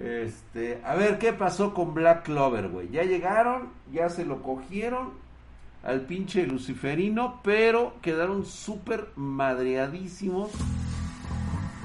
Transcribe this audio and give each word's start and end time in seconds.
Este, 0.00 0.80
a 0.82 0.94
ver 0.94 1.18
qué 1.18 1.34
pasó 1.34 1.74
con 1.74 1.92
Black 1.92 2.24
Clover, 2.24 2.68
güey. 2.68 2.88
Ya 2.88 3.02
llegaron, 3.02 3.68
ya 3.92 4.08
se 4.08 4.24
lo 4.24 4.42
cogieron 4.42 5.10
al 5.82 6.02
pinche 6.02 6.46
luciferino, 6.46 7.40
pero 7.44 7.94
quedaron 8.00 8.46
súper 8.46 9.08
madreadísimos. 9.16 10.52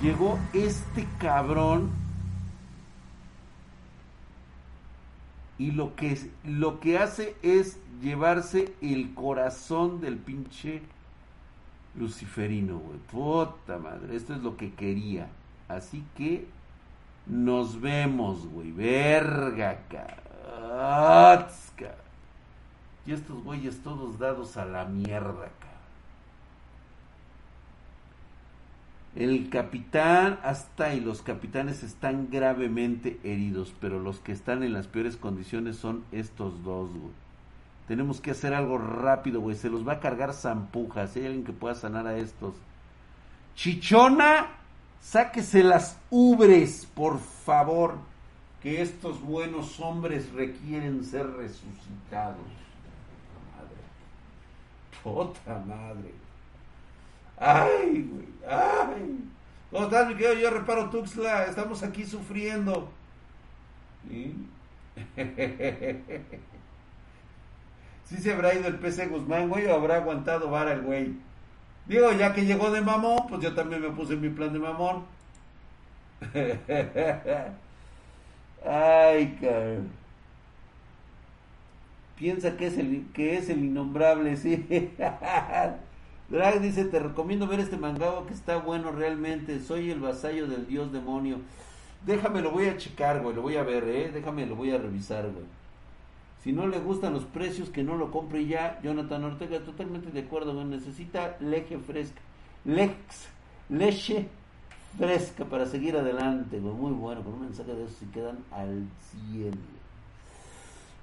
Llegó 0.02 0.40
este 0.54 1.06
cabrón 1.20 1.90
y 5.58 5.72
lo 5.72 5.96
que, 5.98 6.18
lo 6.46 6.80
que 6.80 6.98
hace 6.98 7.36
es 7.42 7.80
llevarse 8.02 8.74
el 8.82 9.14
corazón 9.14 10.00
del 10.00 10.18
pinche 10.18 10.82
luciferino, 11.96 12.78
güey. 12.78 12.98
Puta 13.12 13.78
madre, 13.78 14.16
esto 14.16 14.34
es 14.34 14.42
lo 14.42 14.56
que 14.56 14.74
quería. 14.74 15.28
Así 15.68 16.04
que 16.16 16.48
nos 17.28 17.80
vemos, 17.82 18.48
güey. 18.48 18.72
Verga, 18.72 19.80
cara. 19.90 21.48
Y 23.06 23.12
estos 23.12 23.44
güeyes 23.44 23.82
todos 23.84 24.18
dados 24.18 24.58
a 24.58 24.66
la 24.66 24.86
mierda. 24.86 25.50
El 29.16 29.50
capitán 29.50 30.40
hasta 30.44 30.94
y 30.94 31.00
los 31.00 31.22
capitanes 31.22 31.84
están 31.84 32.30
gravemente 32.30 33.18
heridos, 33.24 33.74
pero 33.80 33.98
los 34.00 34.20
que 34.20 34.34
están 34.34 34.62
en 34.62 34.74
las 34.74 34.88
peores 34.88 35.16
condiciones 35.16 35.78
son 35.78 36.04
estos 36.12 36.64
dos, 36.64 36.90
güey. 36.90 37.14
Tenemos 37.88 38.20
que 38.20 38.32
hacer 38.32 38.54
algo 38.54 38.78
rápido, 38.78 39.40
güey. 39.40 39.56
Se 39.56 39.70
los 39.70 39.88
va 39.88 39.94
a 39.94 40.00
cargar 40.00 40.34
zampujas. 40.34 41.16
hay 41.16 41.28
alguien 41.28 41.46
que 41.46 41.54
pueda 41.54 41.76
sanar 41.76 42.08
a 42.08 42.18
estos. 42.18 42.56
Chichona, 43.56 44.48
sáquese 45.06 45.64
las 45.64 45.98
ubres, 46.10 46.88
por 46.94 47.20
favor. 47.20 47.98
Que 48.62 48.82
estos 48.82 49.22
buenos 49.22 49.80
hombres 49.80 50.32
requieren 50.34 51.04
ser 51.04 51.28
resucitados. 51.28 52.48
Puta 55.04 55.64
madre. 55.68 56.12
Ay, 57.38 58.10
güey. 58.12 58.28
Ay. 58.50 59.20
¿Cómo 59.70 59.84
estás, 59.86 60.08
mi 60.08 60.16
querido? 60.16 60.34
Yo 60.34 60.50
reparo 60.50 60.90
Tuxla. 60.90 61.46
Estamos 61.46 61.84
aquí 61.84 62.06
sufriendo. 62.06 62.90
¿Sí? 64.08 64.36
¿Sí 68.06 68.18
se 68.18 68.34
habrá 68.34 68.56
ido 68.56 68.68
el 68.68 68.80
PC 68.80 69.08
Guzmán, 69.08 69.50
güey, 69.50 69.66
o 69.68 69.76
habrá 69.76 69.98
aguantado 69.98 70.50
vara 70.50 70.74
el 70.74 70.82
güey? 70.82 71.14
Digo, 71.88 72.12
ya 72.14 72.34
que 72.34 72.46
llegó 72.46 72.72
de 72.72 72.82
mamón, 72.82 73.28
pues 73.30 73.42
yo 73.42 73.54
también 73.54 73.82
me 73.82 73.90
puse 73.90 74.16
mi 74.16 74.30
plan 74.30 74.52
de 74.54 74.60
mamón. 74.60 75.04
Ay, 78.66 79.38
cabrón. 79.40 79.90
Piensa 82.18 82.56
que 82.58 82.68
es 82.68 82.78
el, 82.78 83.06
que 83.14 83.38
es 83.38 83.50
el 83.50 83.60
innombrable, 83.60 84.38
sí. 84.38 84.66
Drag 86.30 86.62
dice, 86.62 86.86
te 86.86 87.00
recomiendo 87.00 87.46
ver 87.48 87.60
este 87.60 87.78
mangado 87.78 88.26
que 88.26 88.34
está 88.34 88.58
bueno 88.58 88.92
realmente. 88.92 89.60
Soy 89.60 89.92
el 89.92 90.00
vasallo 90.00 90.48
del 90.48 90.66
dios 90.68 90.92
demonio. 90.92 91.40
Déjame, 92.06 92.42
lo 92.42 92.52
voy 92.52 92.68
a 92.68 92.78
checar, 92.78 93.22
güey. 93.22 93.36
Lo 93.36 93.42
voy 93.42 93.58
a 93.58 93.64
ver, 93.64 93.84
eh. 93.88 94.12
Déjame, 94.14 94.46
lo 94.46 94.56
voy 94.56 94.72
a 94.72 94.78
revisar, 94.78 95.24
güey. 95.24 95.46
Si 96.46 96.54
no 96.54 96.68
le 96.68 96.78
gustan 96.78 97.14
los 97.14 97.26
precios, 97.26 97.72
que 97.72 97.84
no 97.84 97.98
lo 97.98 98.12
compre 98.12 98.46
ya. 98.46 98.80
Jonathan 98.84 99.24
Ortega, 99.24 99.62
totalmente 99.62 100.12
de 100.12 100.20
acuerdo. 100.20 100.64
Necesita 100.64 101.38
leche 101.40 101.80
fresca. 101.80 102.22
Lex, 102.66 102.94
leche 103.68 104.28
fresca 104.96 105.44
para 105.46 105.66
seguir 105.66 105.98
adelante, 105.98 106.60
güey. 106.60 106.76
Muy 106.76 106.92
bueno, 106.92 107.24
con 107.24 107.34
un 107.34 107.42
mensaje 107.42 107.74
de 107.74 107.86
eso 107.86 107.96
se 108.00 108.06
quedan 108.12 108.38
al 108.52 108.84
cielo. 109.10 109.58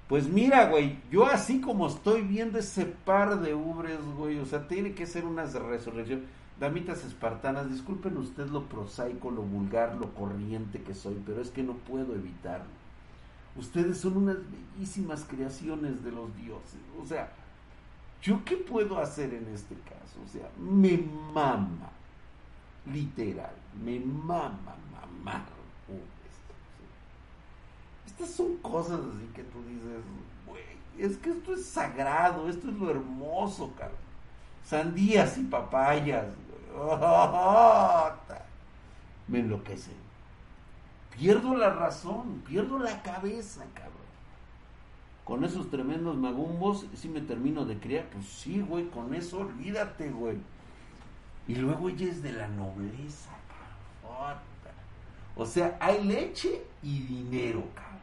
Pues 0.07 0.29
mira, 0.29 0.69
güey, 0.69 0.97
yo 1.11 1.25
así 1.25 1.59
como 1.59 1.87
estoy 1.87 2.21
viendo 2.21 2.57
ese 2.57 2.85
par 2.85 3.41
de 3.41 3.53
ubres, 3.53 3.99
güey, 4.17 4.39
o 4.39 4.45
sea, 4.45 4.69
tiene 4.69 4.93
que 4.93 5.05
ser 5.05 5.25
una 5.25 5.43
resurrección. 5.43 6.23
Damitas 6.57 7.03
espartanas, 7.03 7.69
disculpen 7.69 8.15
usted 8.15 8.47
lo 8.47 8.63
prosaico, 8.63 9.29
lo 9.29 9.41
vulgar, 9.41 9.97
lo 9.97 10.13
corriente 10.13 10.81
que 10.81 10.93
soy, 10.93 11.21
pero 11.25 11.41
es 11.41 11.49
que 11.49 11.63
no 11.63 11.73
puedo 11.73 12.15
evitarlo. 12.15 12.82
Ustedes 13.55 13.99
son 13.99 14.17
unas 14.17 14.37
bellísimas 14.51 15.25
creaciones 15.25 16.03
de 16.03 16.11
los 16.11 16.35
dioses. 16.35 16.79
O 17.01 17.05
sea, 17.05 17.31
¿yo 18.21 18.43
qué 18.45 18.57
puedo 18.57 18.97
hacer 18.97 19.33
en 19.33 19.47
este 19.53 19.75
caso? 19.75 20.19
O 20.25 20.27
sea, 20.27 20.49
me 20.57 20.97
mama, 21.33 21.91
literal, 22.85 23.53
me 23.83 23.99
mama, 23.99 24.75
mamar 24.91 25.43
estas 28.13 28.29
son 28.35 28.57
cosas 28.57 28.99
así 28.99 29.25
que 29.33 29.43
tú 29.43 29.63
dices, 29.63 30.03
güey, 30.45 30.61
es 30.97 31.17
que 31.17 31.31
esto 31.31 31.53
es 31.55 31.65
sagrado, 31.65 32.47
esto 32.47 32.69
es 32.69 32.75
lo 32.75 32.91
hermoso, 32.91 33.73
cabrón. 33.77 33.97
Sandías 34.63 35.37
y 35.37 35.43
papayas, 35.43 36.27
güey. 36.75 36.89
me 39.27 39.39
enloquecen. 39.39 40.02
Pierdo 41.17 41.55
la 41.55 41.69
razón, 41.69 42.43
pierdo 42.47 42.79
la 42.79 43.01
cabeza, 43.01 43.63
cabrón. 43.73 43.93
Con 45.23 45.43
esos 45.43 45.69
tremendos 45.69 46.17
magumbos, 46.17 46.85
si 46.95 47.07
me 47.07 47.21
termino 47.21 47.65
de 47.65 47.77
criar, 47.77 48.05
pues 48.11 48.25
sí, 48.25 48.61
güey, 48.61 48.89
con 48.89 49.13
eso 49.13 49.39
olvídate, 49.39 50.09
güey. 50.09 50.37
Y 51.47 51.55
luego 51.55 51.89
ella 51.89 52.07
es 52.07 52.23
de 52.23 52.33
la 52.33 52.47
nobleza, 52.47 53.31
cabrón. 54.01 54.37
O 55.35 55.45
sea, 55.45 55.77
hay 55.79 56.03
leche 56.03 56.63
y 56.81 56.99
dinero, 57.03 57.63
cabrón. 57.75 57.93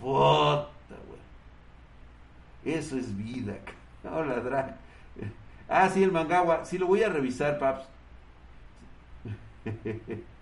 Puta, 0.00 0.96
güey. 1.08 2.74
Eso 2.76 2.96
es 2.96 3.16
vida. 3.16 3.56
Hola, 4.04 4.40
Drag. 4.40 4.76
Ah, 5.68 5.88
sí, 5.88 6.02
el 6.02 6.12
Mangawa. 6.12 6.64
Sí, 6.64 6.78
lo 6.78 6.86
voy 6.86 7.02
a 7.02 7.08
revisar, 7.08 7.58
paps. 7.58 7.86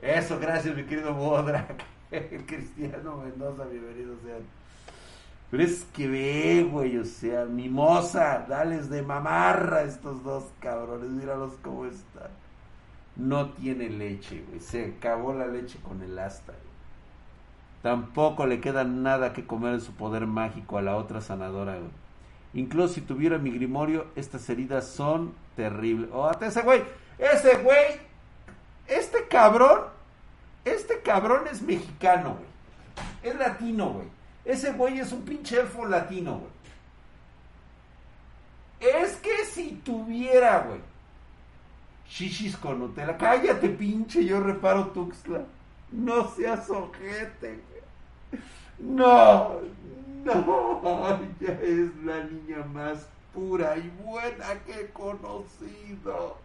Eso, 0.00 0.38
gracias, 0.38 0.76
mi 0.76 0.84
querido 0.84 1.12
Bodrak. 1.12 1.82
Cristiano 2.46 3.16
Mendoza, 3.16 3.64
bienvenido 3.64 4.14
sean. 4.24 4.42
Pero 5.50 5.62
es 5.62 5.84
que 5.92 6.06
ve, 6.06 6.68
güey, 6.70 6.98
o 6.98 7.04
sea, 7.04 7.46
mimosa, 7.46 8.46
dales 8.48 8.90
de 8.90 9.02
mamarra 9.02 9.78
a 9.78 9.82
estos 9.82 10.22
dos 10.22 10.44
cabrones, 10.60 11.10
míralos 11.10 11.54
cómo 11.62 11.86
están. 11.86 12.30
No 13.16 13.50
tiene 13.50 13.88
leche, 13.88 14.44
güey, 14.46 14.60
se 14.60 14.94
acabó 14.96 15.32
la 15.32 15.46
leche 15.46 15.78
con 15.82 16.02
el 16.02 16.18
asta, 16.18 16.52
Tampoco 17.82 18.46
le 18.46 18.60
queda 18.60 18.84
nada 18.84 19.32
que 19.32 19.46
comer 19.46 19.74
en 19.74 19.80
su 19.80 19.92
poder 19.92 20.26
mágico 20.26 20.78
a 20.78 20.82
la 20.82 20.96
otra 20.96 21.20
sanadora, 21.20 21.76
güey. 21.76 21.90
Incluso 22.54 22.94
si 22.94 23.00
tuviera 23.00 23.38
mi 23.38 23.50
grimorio, 23.50 24.06
estas 24.16 24.48
heridas 24.50 24.86
son 24.86 25.32
terribles. 25.56 26.10
Oh, 26.12 26.30
ese 26.40 26.62
güey, 26.62 26.82
ese 27.18 27.56
güey, 27.58 28.07
este 28.88 29.28
cabrón, 29.28 29.82
este 30.64 31.00
cabrón 31.00 31.46
es 31.50 31.62
mexicano, 31.62 32.36
güey. 32.36 32.48
Es 33.22 33.38
latino, 33.38 33.90
güey. 33.90 34.06
Ese 34.44 34.72
güey 34.72 34.98
es 34.98 35.12
un 35.12 35.22
pinche 35.22 35.60
elfo 35.60 35.84
latino, 35.84 36.38
güey. 36.38 36.58
Es 38.80 39.16
que 39.16 39.44
si 39.44 39.72
tuviera, 39.84 40.60
güey, 40.60 40.80
shishis 42.08 42.56
con 42.56 42.78
Nutella, 42.78 43.16
cállate, 43.16 43.68
pinche, 43.68 44.24
yo 44.24 44.40
reparo 44.40 44.88
Tuxtla. 44.88 45.44
No 45.90 46.28
seas 46.28 46.68
ojete, 46.70 47.60
No, 48.78 49.60
no, 50.24 51.18
ya 51.40 51.52
es 51.52 51.96
la 52.04 52.24
niña 52.24 52.64
más 52.72 53.08
pura 53.34 53.76
y 53.76 53.90
buena 54.04 54.54
que 54.66 54.80
he 54.80 54.90
conocido. 54.90 56.36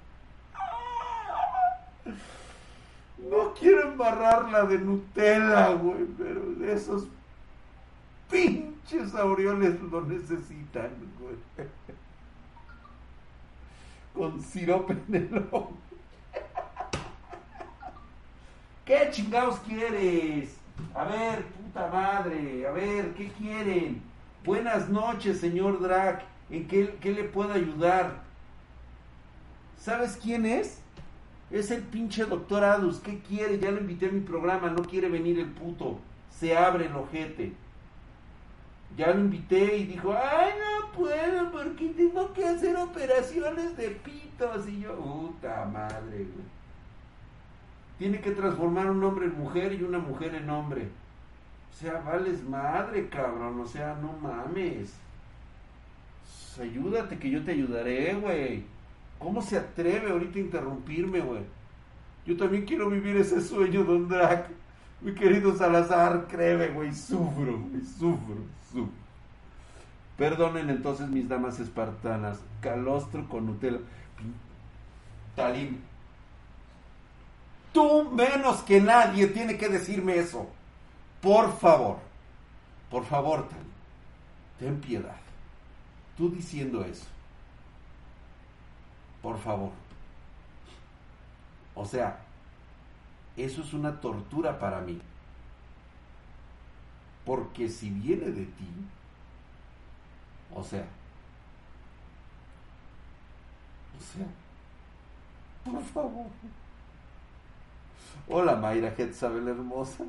No 2.06 3.54
quiero 3.54 3.90
embarrarla 3.90 4.64
de 4.64 4.80
Nutella, 4.80 5.70
güey, 5.74 6.06
pero 6.18 6.42
de 6.56 6.74
esos 6.74 7.08
pinches 8.30 9.16
aureoles 9.16 9.80
lo 9.82 10.02
necesitan, 10.02 10.90
güey. 11.20 11.68
Con 14.14 14.42
sirope 14.42 14.98
en 15.08 15.16
el 15.16 15.48
ojo. 15.52 15.78
¿Qué 18.86 19.08
chingados 19.12 19.60
quieres? 19.60 20.58
A 20.94 21.06
ver, 21.06 21.46
puta 21.46 21.88
madre, 21.88 22.68
a 22.68 22.72
ver, 22.72 23.14
¿qué 23.14 23.30
quieren? 23.30 24.02
Buenas 24.44 24.90
noches, 24.90 25.40
señor 25.40 25.80
Drag. 25.82 26.24
¿En 26.50 26.68
qué, 26.68 26.98
qué 27.00 27.14
le 27.14 27.24
puedo 27.24 27.54
ayudar? 27.54 28.22
¿Sabes 29.80 30.20
quién 30.22 30.46
es? 30.46 30.83
Es 31.54 31.70
el 31.70 31.84
pinche 31.84 32.26
doctor 32.26 32.64
Adus. 32.64 32.98
¿Qué 32.98 33.20
quiere? 33.20 33.60
Ya 33.60 33.70
lo 33.70 33.80
invité 33.80 34.08
a 34.08 34.12
mi 34.12 34.22
programa. 34.22 34.72
No 34.72 34.82
quiere 34.82 35.08
venir 35.08 35.38
el 35.40 35.50
puto. 35.50 36.00
Se 36.32 36.58
abre 36.58 36.88
el 36.88 36.96
ojete. 36.96 37.54
Ya 38.98 39.14
lo 39.14 39.20
invité 39.20 39.78
y 39.78 39.86
dijo, 39.86 40.14
ay, 40.14 40.52
no 40.58 40.92
puedo 40.94 41.52
porque 41.52 41.90
tengo 41.90 42.34
que 42.34 42.44
hacer 42.44 42.76
operaciones 42.76 43.78
de 43.78 43.90
pitos. 43.90 44.68
Y 44.68 44.80
yo, 44.80 44.96
puta 44.98 45.66
madre, 45.66 46.18
güey. 46.18 46.48
Tiene 48.00 48.20
que 48.20 48.32
transformar 48.32 48.90
un 48.90 49.04
hombre 49.04 49.28
en 49.28 49.38
mujer 49.38 49.74
y 49.74 49.84
una 49.84 50.00
mujer 50.00 50.34
en 50.34 50.50
hombre. 50.50 50.88
O 51.72 51.76
sea, 51.76 52.00
vales 52.00 52.44
madre, 52.44 53.10
cabrón. 53.10 53.60
O 53.60 53.68
sea, 53.68 53.96
no 54.02 54.14
mames. 54.14 54.96
ayúdate 56.60 57.20
que 57.20 57.30
yo 57.30 57.44
te 57.44 57.52
ayudaré, 57.52 58.16
güey. 58.16 58.73
¿Cómo 59.20 59.42
se 59.42 59.58
atreve 59.58 60.12
ahorita 60.12 60.38
a 60.38 60.42
interrumpirme, 60.42 61.22
güey? 61.22 61.44
Yo 62.26 62.38
también 62.38 62.66
quiero 62.66 62.90
vivir 62.90 63.18
ese 63.18 63.42
sueño, 63.42 63.84
Don 63.84 64.08
Drac. 64.08 64.50
Mi 65.02 65.14
querido 65.14 65.56
Salazar, 65.56 66.28
créeme, 66.30 66.70
güey, 66.70 66.94
sufro, 66.94 67.60
güey, 67.60 67.82
sufro, 67.84 68.38
sufro. 68.72 69.04
Perdonen 70.18 70.70
entonces 70.70 71.10
mis 71.10 71.28
damas 71.28 71.60
espartanas, 71.60 72.40
calostro 72.62 73.28
con 73.28 73.48
Nutella. 73.48 73.80
Talim. 75.36 75.78
Tú 77.74 78.10
menos 78.12 78.62
que 78.62 78.80
nadie 78.80 79.28
tiene 79.28 79.58
que 79.58 79.68
decirme 79.68 80.18
eso. 80.18 80.48
Por 81.22 81.58
favor, 81.58 81.98
por 82.90 83.04
favor, 83.06 83.50
Talim, 83.50 83.68
ten 84.60 84.80
piedad. 84.80 85.18
Tú 86.16 86.30
diciendo 86.30 86.86
eso. 86.86 87.06
Por 89.24 89.40
favor. 89.40 89.72
O 91.74 91.86
sea, 91.86 92.20
eso 93.38 93.62
es 93.62 93.74
una 93.74 94.00
tortura 94.02 94.60
para 94.60 94.82
mí. 94.82 95.00
Porque 97.26 97.70
si 97.70 97.90
viene 97.90 98.26
de 98.26 98.46
ti, 98.46 98.68
o 100.54 100.62
sea, 100.62 100.86
o 103.98 104.04
sea, 104.04 104.26
por 105.64 105.82
favor. 105.82 106.28
Hola 108.28 108.58
Mayra 108.58 108.94
Hetzabel 108.98 109.48
hermosa. 109.48 110.04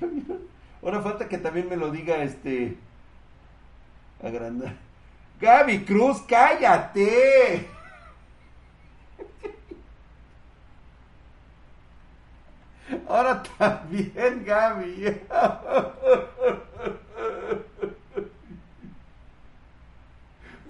Ahora 0.82 1.02
falta 1.02 1.28
que 1.28 1.36
también 1.36 1.68
me 1.68 1.76
lo 1.76 1.90
diga 1.90 2.22
este 2.22 2.78
agrandar. 4.22 4.89
Gaby 5.40 5.84
Cruz, 5.84 6.20
cállate. 6.28 7.68
Ahora 13.08 13.42
también, 13.58 14.44
Gaby. 14.44 15.20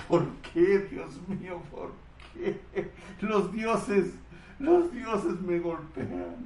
¿Por 0.08 0.26
qué, 0.52 0.78
Dios 0.90 1.10
mío? 1.28 1.60
¿Por 1.70 1.92
qué? 2.32 2.60
Los 3.20 3.52
dioses, 3.52 4.14
los 4.58 4.92
dioses 4.92 5.40
me 5.40 5.58
golpean. 5.58 6.36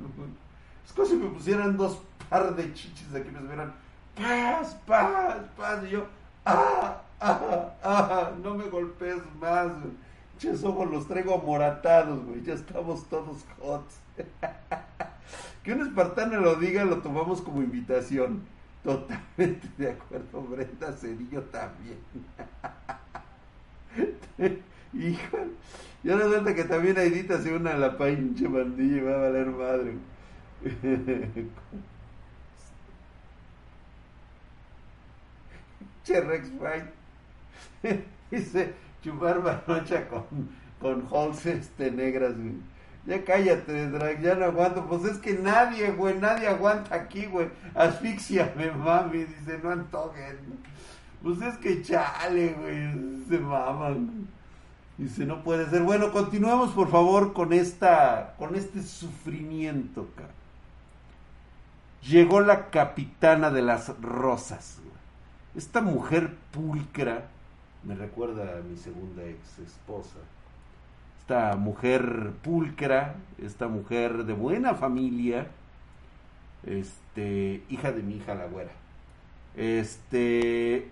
Es 0.85 0.93
como 0.93 1.09
si 1.09 1.15
me 1.17 1.29
pusieran 1.29 1.77
dos 1.77 2.01
par 2.29 2.55
de 2.57 2.73
chichis 2.75 3.15
aquí, 3.15 3.31
me 3.31 3.41
vieran 3.41 3.75
paz, 4.17 4.77
paz, 4.87 5.37
paz. 5.57 5.85
Y 5.87 5.91
yo, 5.91 6.07
ah, 6.45 7.04
no 7.21 8.55
me 8.55 8.69
golpees 8.69 9.23
más, 9.41 9.69
güey. 9.81 10.91
los 10.91 11.09
traigo 11.09 11.35
amoratados, 11.35 12.25
güey. 12.25 12.43
Ya 12.43 12.55
estamos 12.55 13.09
todos 13.09 13.45
hot. 13.61 13.85
que 15.63 15.73
un 15.73 15.83
espartano 15.83 16.41
lo 16.41 16.57
diga, 16.57 16.85
lo 16.85 16.99
tomamos 16.99 17.41
como 17.41 17.63
invitación. 17.63 18.43
Totalmente 18.83 19.69
de 19.79 19.93
acuerdo, 19.93 20.43
Brenda 20.43 20.93
Cedillo 20.93 21.43
también. 21.45 21.99
Hijo, 24.93 25.39
ya 26.03 26.17
resulta 26.17 26.55
que 26.55 26.65
también 26.65 26.99
Aidita 26.99 27.41
se 27.41 27.55
una 27.55 27.73
a 27.73 27.79
la 27.79 27.97
pinche 27.97 28.47
bandilla 28.47 28.97
y 28.97 29.01
va 29.01 29.15
a 29.15 29.19
valer 29.19 29.47
madre. 29.47 29.95
che 36.05 36.21
Rex 36.21 36.51
White 36.59 37.04
dice 38.31 38.75
chupar 39.05 39.43
barrocha 39.43 40.09
con, 40.09 40.25
con 40.81 41.07
holes 41.11 41.45
este, 41.47 41.91
negras, 41.91 42.35
Ya 43.07 43.23
cállate, 43.23 43.91
drag, 43.91 44.23
ya 44.23 44.35
no 44.35 44.47
aguanto. 44.47 44.87
Pues 44.87 45.05
es 45.05 45.19
que 45.19 45.35
nadie, 45.35 45.91
güey, 45.91 46.19
nadie 46.19 46.49
aguanta 46.49 46.95
aquí, 46.95 47.27
güey. 47.27 47.49
Asfixiame, 47.75 48.71
mami, 48.71 49.25
dice, 49.25 49.61
no 49.63 49.71
antojen. 49.71 50.39
Pues 51.23 51.41
es 51.43 51.57
que 51.59 51.83
chale, 51.83 52.55
güey, 52.55 53.27
se 53.29 53.39
maman. 53.39 54.29
Dice, 54.97 55.27
no 55.27 55.43
puede 55.43 55.69
ser. 55.69 55.83
Bueno, 55.83 56.13
continuemos 56.13 56.71
por 56.71 56.91
favor 56.91 57.35
con 57.35 57.53
esta, 57.53 58.35
con 58.39 58.55
este 58.55 58.83
sufrimiento. 58.83 60.07
Llegó 62.03 62.41
la 62.41 62.71
capitana 62.71 63.51
de 63.51 63.63
las 63.63 63.99
rosas. 64.01 64.79
Esta 65.55 65.81
mujer 65.81 66.35
pulcra 66.53 67.29
me 67.87 67.95
recuerda 67.95 68.59
a 68.59 68.63
mi 68.63 68.77
segunda 68.77 69.25
ex 69.25 69.59
esposa. 69.59 70.19
Esta 71.21 71.57
mujer 71.57 72.33
pulcra, 72.43 73.17
esta 73.43 73.69
mujer 73.69 74.25
de 74.25 74.33
buena 74.33 74.75
familia, 74.75 75.47
este, 76.67 77.63
hija 77.69 77.93
de 77.93 78.03
mi 78.03 78.17
hija 78.17 78.35
la 78.35 78.47
güera. 78.47 78.73
Este, 79.57 80.89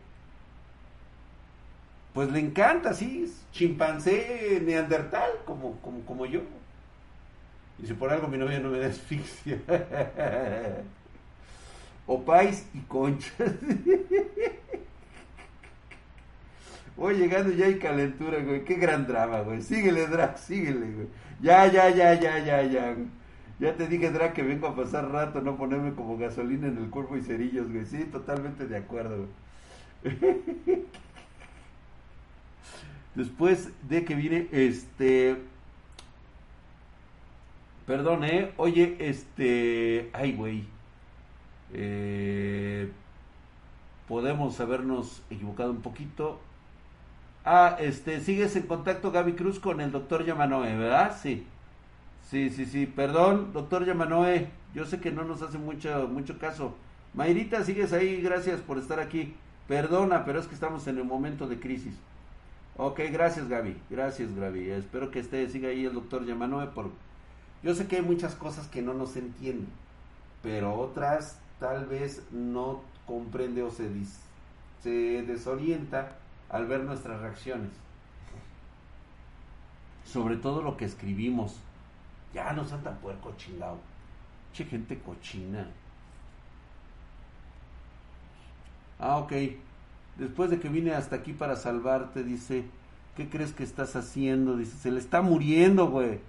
pues 2.15 2.31
le 2.31 2.41
encanta, 2.41 2.95
sí, 2.95 3.33
chimpancé 3.53 4.63
neandertal, 4.65 5.31
como, 5.45 5.79
como, 5.81 6.01
como 6.01 6.27
yo. 6.27 6.41
Y 7.83 7.87
si 7.87 7.95
por 7.95 8.11
algo 8.11 8.29
mi 8.29 8.39
novia 8.39 8.61
no 8.61 8.71
me 8.71 8.79
da 8.79 8.87
asfixia. 8.89 9.59
Opais 12.07 12.67
y 12.75 12.81
conchas. 12.81 13.33
Voy 16.97 17.17
llegando 17.17 17.53
ya 17.53 17.67
hay 17.67 17.79
calentura, 17.79 18.39
güey. 18.41 18.65
Qué 18.65 18.75
gran 18.75 19.07
drama, 19.07 19.41
güey. 19.41 19.63
Síguele, 19.63 20.07
Drac, 20.07 20.37
síguele, 20.37 20.93
güey. 20.93 21.07
Ya, 21.41 21.67
ya, 21.67 21.89
ya, 21.91 22.15
ya, 22.15 22.39
ya, 22.39 22.63
ya. 22.63 22.97
Ya 23.59 23.77
te 23.77 23.87
dije, 23.87 24.11
Drac, 24.11 24.35
que 24.35 24.43
vengo 24.43 24.67
a 24.67 24.77
pasar 24.77 25.11
rato, 25.11 25.41
no 25.41 25.57
ponerme 25.57 25.95
como 25.95 26.19
gasolina 26.19 26.69
en 26.69 26.79
el 26.79 26.91
cuerpo 26.91 27.17
y 27.17 27.23
cerillos, 27.23 27.71
güey. 27.71 27.87
Sí, 27.87 28.05
totalmente 28.05 28.67
de 28.67 28.77
acuerdo, 28.77 29.29
güey. 30.03 30.19
Después 33.15 33.71
de 33.89 34.05
que 34.05 34.15
viene, 34.15 34.49
este... 34.53 35.37
Perdón, 37.87 38.25
¿eh? 38.25 38.53
Oye, 38.57 38.97
este... 39.01 40.11
Ay, 40.13 40.33
güey. 40.33 40.65
Eh, 41.75 42.91
podemos 44.09 44.61
habernos 44.61 45.23
equivocado 45.31 45.71
un 45.71 45.83
poquito. 45.83 46.41
Ah, 47.45 47.77
este, 47.81 48.21
sigues 48.21 48.55
en 48.57 48.67
contacto 48.67 49.11
Gaby 49.11 49.33
Cruz 49.33 49.59
con 49.59 49.81
el 49.81 49.91
doctor 49.91 50.25
Yamanoe, 50.25 50.77
¿verdad? 50.77 51.17
Sí. 51.21 51.45
Sí, 52.31 52.51
sí, 52.51 52.67
sí. 52.67 52.87
Perdón, 52.87 53.53
doctor 53.53 53.85
Yamanoe. 53.85 54.49
Yo 54.75 54.85
sé 54.87 55.01
que 55.01 55.11
no 55.11 55.25
nos 55.25 55.43
hace 55.43 55.59
mucho, 55.59 56.09
mucho 56.09 56.39
caso. 56.39 56.75
Mayrita, 57.15 57.65
sigues 57.65 57.93
ahí. 57.93 58.23
Gracias 58.23 58.61
por 58.61 58.79
estar 58.79 59.01
aquí. 59.01 59.35
Perdona, 59.67 60.25
pero 60.25 60.39
es 60.39 60.47
que 60.47 60.55
estamos 60.55 60.87
en 60.87 60.99
el 60.99 61.05
momento 61.05 61.49
de 61.49 61.59
crisis. 61.59 61.95
Ok, 62.77 63.01
gracias 63.11 63.49
Gaby. 63.49 63.77
Gracias 63.91 64.35
Gaby. 64.35 64.71
Espero 64.71 65.11
que 65.11 65.19
esté, 65.19 65.49
siga 65.49 65.69
ahí 65.69 65.85
el 65.85 65.95
doctor 65.95 66.25
Yamanoe. 66.25 66.69
Por... 66.69 66.91
Yo 67.63 67.75
sé 67.75 67.87
que 67.87 67.97
hay 67.97 68.03
muchas 68.03 68.35
cosas 68.35 68.67
que 68.69 68.83
no 68.83 68.95
nos 68.95 69.17
entienden, 69.17 69.69
pero 70.43 70.75
otras 70.75 71.39
tal 71.61 71.87
vez 71.87 72.23
no 72.33 72.81
comprende 73.07 73.63
o 73.63 73.71
se, 73.71 73.89
se 74.83 75.23
desorienta 75.23 76.17
al 76.53 76.67
ver 76.67 76.85
nuestras 76.85 77.21
reacciones. 77.21 77.71
Sobre 80.05 80.37
todo 80.37 80.63
lo 80.63 80.77
que 80.77 80.85
escribimos. 80.85 81.57
Ya 82.35 82.53
no 82.53 82.65
sean 82.65 82.83
tan 82.83 82.97
puerco 82.97 83.35
chingado. 83.37 83.79
Che, 84.53 84.65
gente 84.65 84.99
cochina. 84.99 85.67
Ah, 88.99 89.17
ok. 89.17 89.33
Después 90.19 90.51
de 90.51 90.61
que 90.61 90.69
vine 90.69 90.93
hasta 90.93 91.17
aquí 91.17 91.33
para 91.33 91.57
salvarte, 91.57 92.23
dice, 92.23 92.65
¿qué 93.17 93.29
crees 93.29 93.53
que 93.53 93.65
estás 93.65 93.97
haciendo? 93.97 94.57
Dice, 94.57 94.77
se 94.77 94.91
le 94.91 94.99
está 94.99 95.23
muriendo, 95.23 95.89
güey. 95.89 96.21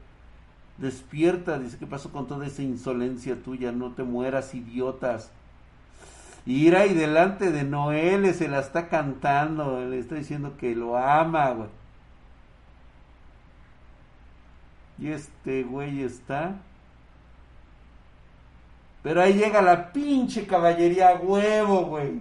Despierta, 0.77 1.59
dice, 1.59 1.77
¿qué 1.77 1.85
pasó 1.85 2.11
con 2.11 2.27
toda 2.27 2.47
esa 2.47 2.63
insolencia 2.63 3.41
tuya? 3.43 3.71
No 3.71 3.91
te 3.91 4.03
mueras, 4.03 4.55
idiotas. 4.55 5.31
Ira 6.45 6.85
y 6.85 6.93
delante 6.93 7.51
de 7.51 7.63
Noel 7.63 8.33
se 8.33 8.47
la 8.49 8.59
está 8.59 8.89
cantando, 8.89 9.85
le 9.85 9.99
está 9.99 10.15
diciendo 10.15 10.57
que 10.57 10.75
lo 10.75 10.97
ama, 10.97 11.51
güey. 11.51 11.69
Y 14.99 15.07
este 15.09 15.63
güey 15.63 16.03
está. 16.03 16.55
Pero 19.01 19.21
ahí 19.21 19.33
llega 19.33 19.61
la 19.61 19.91
pinche 19.91 20.45
caballería 20.45 21.15
huevo, 21.15 21.85
güey. 21.85 22.19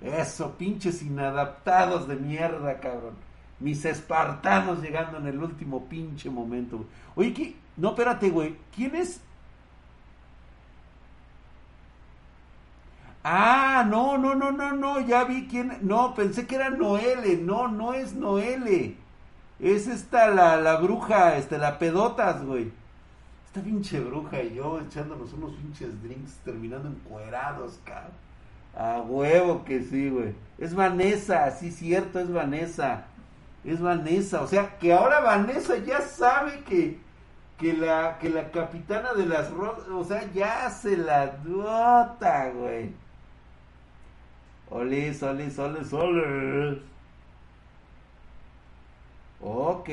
Eso, 0.00 0.52
pinches 0.56 1.02
inadaptados 1.02 2.06
de 2.06 2.16
mierda, 2.16 2.78
cabrón. 2.80 3.14
Mis 3.58 3.84
espartanos 3.84 4.82
llegando 4.82 5.18
en 5.18 5.26
el 5.26 5.42
último 5.42 5.86
pinche 5.86 6.30
momento. 6.30 6.84
Oye. 7.14 7.56
No, 7.76 7.90
espérate, 7.90 8.30
güey. 8.30 8.56
¿Quién 8.74 8.94
es? 8.96 9.20
Ah, 13.28 13.84
no, 13.84 14.16
no, 14.18 14.36
no, 14.36 14.52
no, 14.52 14.72
no. 14.72 15.00
Ya 15.00 15.24
vi 15.24 15.48
quién. 15.48 15.78
No, 15.82 16.14
pensé 16.14 16.46
que 16.46 16.54
era 16.54 16.70
Noele. 16.70 17.36
No, 17.38 17.66
no 17.66 17.92
es 17.92 18.14
Noele. 18.14 18.96
Es 19.58 19.88
esta 19.88 20.28
la, 20.28 20.56
la 20.58 20.76
bruja, 20.76 21.36
este, 21.36 21.58
la 21.58 21.76
pedotas, 21.80 22.44
güey. 22.44 22.70
Esta 23.46 23.62
pinche 23.62 23.98
bruja 23.98 24.40
y 24.42 24.54
yo 24.54 24.80
echándonos 24.80 25.32
unos 25.32 25.56
pinches 25.56 26.00
drinks 26.04 26.36
terminando 26.44 26.88
encuerados, 26.88 27.80
cabrón. 27.84 28.12
A 28.76 29.00
huevo 29.00 29.64
que 29.64 29.82
sí, 29.82 30.08
güey. 30.08 30.32
Es 30.58 30.74
Vanessa, 30.76 31.50
sí, 31.50 31.72
cierto, 31.72 32.20
es 32.20 32.32
Vanessa. 32.32 33.06
Es 33.64 33.80
Vanessa. 33.80 34.42
O 34.42 34.46
sea, 34.46 34.78
que 34.78 34.92
ahora 34.92 35.18
Vanessa 35.18 35.78
ya 35.78 36.00
sabe 36.00 36.60
que, 36.60 37.00
que, 37.58 37.72
la, 37.72 38.18
que 38.20 38.28
la 38.30 38.52
capitana 38.52 39.14
de 39.14 39.26
las 39.26 39.50
rosas, 39.50 39.88
o 39.88 40.04
sea, 40.04 40.30
ya 40.32 40.70
se 40.70 40.96
la 40.96 41.26
dota, 41.26 42.50
güey. 42.50 42.92
Olis, 44.70 45.22
olis, 45.22 45.58
olis, 45.58 45.92
olis. 45.92 46.78
Ok. 49.40 49.88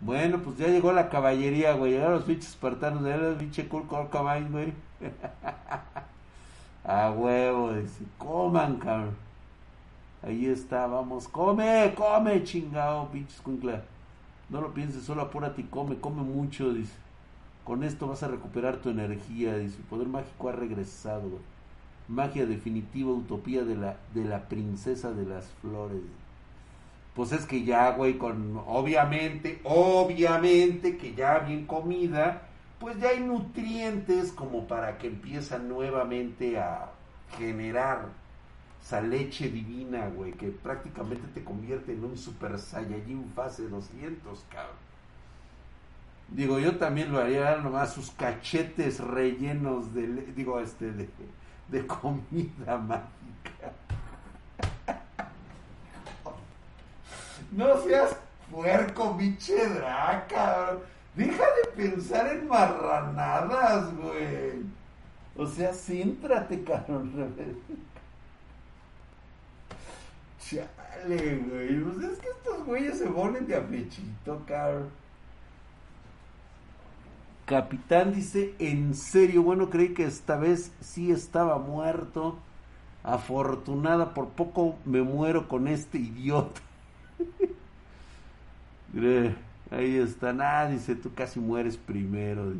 Bueno, 0.00 0.38
pues 0.42 0.56
ya 0.58 0.68
llegó 0.68 0.92
la 0.92 1.08
caballería, 1.08 1.72
güey. 1.72 1.92
Llegaron 1.92 2.14
los 2.14 2.24
pinches 2.24 2.50
espartanos. 2.50 3.04
Ya 3.04 3.16
los 3.16 3.36
pinche 3.38 3.68
cool 3.68 3.86
caballo, 4.10 4.48
güey. 4.50 4.72
A 6.84 7.10
huevo, 7.10 7.72
dice. 7.72 8.04
Coman, 8.18 8.76
cabrón. 8.78 9.16
Ahí 10.22 10.46
está, 10.46 10.86
vamos. 10.86 11.28
Come, 11.28 11.94
come, 11.96 12.44
chingado, 12.44 13.08
pinches 13.10 13.40
cuincla. 13.40 13.82
No 14.48 14.60
lo 14.60 14.72
pienses, 14.74 15.04
solo 15.04 15.22
apúrate 15.22 15.62
y 15.62 15.64
come, 15.64 15.98
come 16.00 16.22
mucho, 16.22 16.72
dice. 16.72 16.94
Con 17.64 17.84
esto 17.84 18.08
vas 18.08 18.22
a 18.22 18.28
recuperar 18.28 18.78
tu 18.78 18.90
energía, 18.90 19.56
dice. 19.56 19.76
El 19.78 19.84
poder 19.84 20.08
mágico 20.08 20.48
ha 20.48 20.52
regresado, 20.52 21.28
güey. 21.28 21.57
Magia 22.08 22.46
definitiva, 22.46 23.12
utopía 23.12 23.64
de 23.64 23.76
la, 23.76 23.96
de 24.14 24.24
la 24.24 24.48
princesa 24.48 25.12
de 25.12 25.24
las 25.24 25.46
flores 25.60 26.02
pues 27.18 27.32
es 27.32 27.46
que 27.46 27.64
ya, 27.64 27.90
güey, 27.90 28.16
con 28.16 28.62
obviamente, 28.68 29.60
obviamente 29.64 30.96
que 30.96 31.16
ya 31.16 31.40
bien 31.40 31.66
comida, 31.66 32.42
pues 32.78 32.96
ya 33.00 33.08
hay 33.08 33.18
nutrientes 33.18 34.30
como 34.30 34.68
para 34.68 34.98
que 34.98 35.08
empieza 35.08 35.58
nuevamente 35.58 36.60
a 36.60 36.92
generar 37.36 38.06
esa 38.80 39.00
leche 39.00 39.48
divina, 39.48 40.08
güey, 40.10 40.30
que 40.30 40.46
prácticamente 40.50 41.26
te 41.34 41.42
convierte 41.42 41.92
en 41.92 42.04
un 42.04 42.16
super 42.16 42.56
saiyajin 42.56 43.32
fase 43.34 43.68
200, 43.68 44.44
cabrón. 44.48 44.76
Digo, 46.28 46.60
yo 46.60 46.76
también 46.76 47.10
lo 47.10 47.18
haría 47.18 47.56
nomás 47.56 47.94
sus 47.94 48.12
cachetes 48.12 49.00
rellenos 49.00 49.92
de, 49.92 50.06
digo, 50.36 50.60
este, 50.60 50.92
de, 50.92 51.08
de 51.68 51.86
comida 51.86 52.78
mágica. 52.78 53.72
No 57.52 57.80
seas 57.82 58.16
puerco, 58.50 59.14
biche 59.14 59.68
draca. 59.68 60.76
Deja 61.14 61.44
de 61.44 61.70
pensar 61.76 62.26
en 62.28 62.46
marranadas, 62.46 63.94
güey. 63.96 64.62
O 65.36 65.46
sea, 65.46 65.72
céntrate, 65.72 66.62
cabrón. 66.64 67.12
Chale, 70.40 71.36
güey. 71.36 71.80
Pues 71.80 72.12
es 72.12 72.18
que 72.18 72.28
estos 72.28 72.64
güeyes 72.64 72.98
se 72.98 73.06
ponen 73.06 73.46
de 73.46 73.56
apechito, 73.56 74.42
cabrón. 74.46 74.90
Capitán 77.48 78.12
dice, 78.12 78.54
en 78.58 78.94
serio, 78.94 79.42
bueno, 79.42 79.70
creí 79.70 79.94
que 79.94 80.04
esta 80.04 80.36
vez 80.36 80.70
sí 80.80 81.10
estaba 81.10 81.58
muerto. 81.58 82.38
Afortunada, 83.02 84.12
por 84.12 84.28
poco 84.28 84.76
me 84.84 85.00
muero 85.00 85.48
con 85.48 85.66
este 85.66 85.96
idiota. 85.96 86.60
Ahí 89.70 89.96
está, 89.96 90.36
ah, 90.40 90.68
dice, 90.68 90.94
tú 90.94 91.14
casi 91.14 91.40
mueres 91.40 91.78
primero. 91.78 92.52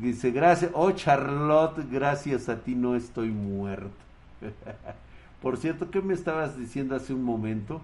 Dice, 0.00 0.30
gracias, 0.30 0.70
oh 0.72 0.90
Charlotte, 0.92 1.86
gracias 1.90 2.48
a 2.48 2.56
ti 2.56 2.74
no 2.74 2.96
estoy 2.96 3.28
muerto. 3.28 3.90
Por 5.42 5.58
cierto, 5.58 5.90
¿qué 5.90 6.00
me 6.00 6.14
estabas 6.14 6.56
diciendo 6.56 6.96
hace 6.96 7.12
un 7.12 7.24
momento? 7.24 7.82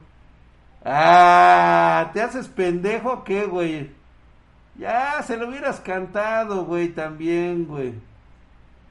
Ah, 0.84 2.10
¿te 2.14 2.22
haces 2.22 2.48
pendejo 2.48 3.24
qué, 3.24 3.44
güey? 3.46 3.97
Ya, 4.78 5.22
se 5.24 5.36
lo 5.36 5.48
hubieras 5.48 5.80
cantado, 5.80 6.64
güey, 6.64 6.90
también, 6.90 7.66
güey. 7.66 7.94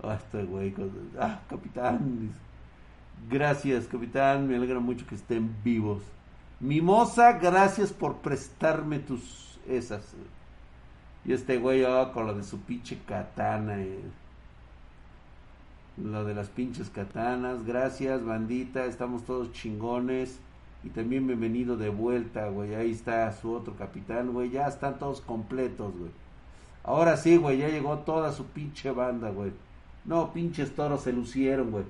Hasta, 0.04 0.44
güey, 0.44 0.74
ah, 1.20 1.40
capitán. 1.50 2.32
Gracias, 3.30 3.88
capitán, 3.88 4.48
me 4.48 4.56
alegra 4.58 4.80
mucho 4.80 5.08
que 5.08 5.16
estén 5.16 5.56
vivos. 5.64 6.04
Mimosa, 6.60 7.34
gracias 7.34 7.94
por 7.94 8.18
prestarme 8.18 9.00
tus 9.00 9.60
esas. 9.68 10.14
Y 11.26 11.34
este 11.34 11.58
güey 11.58 11.84
oh, 11.84 12.12
con 12.14 12.26
lo 12.26 12.34
de 12.34 12.44
su 12.44 12.60
pinche 12.62 13.00
katana. 13.06 13.82
Eh. 13.82 14.02
Lo 15.98 16.24
de 16.24 16.34
las 16.34 16.50
pinches 16.50 16.90
katanas. 16.90 17.66
Gracias, 17.66 18.24
bandita. 18.24 18.86
Estamos 18.86 19.26
todos 19.26 19.52
chingones. 19.52 20.40
Y 20.88 20.90
también 20.90 21.28
bienvenido 21.28 21.76
de 21.76 21.90
vuelta, 21.90 22.48
güey. 22.48 22.74
Ahí 22.74 22.94
está 22.94 23.30
su 23.34 23.52
otro 23.52 23.76
capitán, 23.76 24.32
güey. 24.32 24.52
Ya 24.52 24.70
están 24.70 24.98
todos 24.98 25.20
completos, 25.20 25.94
güey. 25.98 26.12
Ahora 26.82 27.18
sí, 27.18 27.36
güey. 27.36 27.58
Ya 27.58 27.68
llegó 27.68 27.98
toda 27.98 28.32
su 28.32 28.46
pinche 28.46 28.92
banda, 28.92 29.30
güey. 29.32 29.52
No, 30.06 30.32
pinches 30.32 30.74
toros 30.74 31.02
se 31.02 31.12
lucieron, 31.12 31.72
güey. 31.72 31.84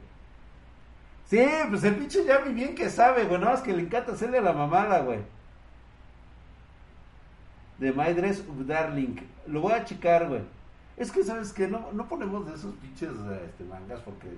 Sí, 1.28 1.46
pues 1.70 1.84
el 1.84 1.96
pinche 1.98 2.26
ya 2.26 2.40
muy 2.40 2.56
bien 2.56 2.74
que 2.74 2.90
sabe, 2.90 3.26
güey. 3.26 3.40
No, 3.40 3.54
es 3.54 3.62
que 3.62 3.72
le 3.72 3.84
encanta 3.84 4.14
hacerle 4.14 4.42
la 4.42 4.54
mamada, 4.54 5.02
güey. 5.02 5.20
De 7.78 7.92
My 7.92 8.14
Dress 8.14 8.44
Darling. 8.66 9.18
Lo 9.46 9.62
voy 9.62 9.74
a 9.74 9.86
checar, 9.86 10.28
güey. 10.28 10.42
Es 10.98 11.12
que, 11.12 11.24
¿sabes 11.24 11.54
que 11.54 11.68
No, 11.68 11.92
no 11.94 12.10
ponemos 12.10 12.48
de 12.48 12.56
esos 12.56 12.74
pinches 12.78 13.12
este, 13.46 13.64
mangas 13.64 14.00
porque... 14.00 14.30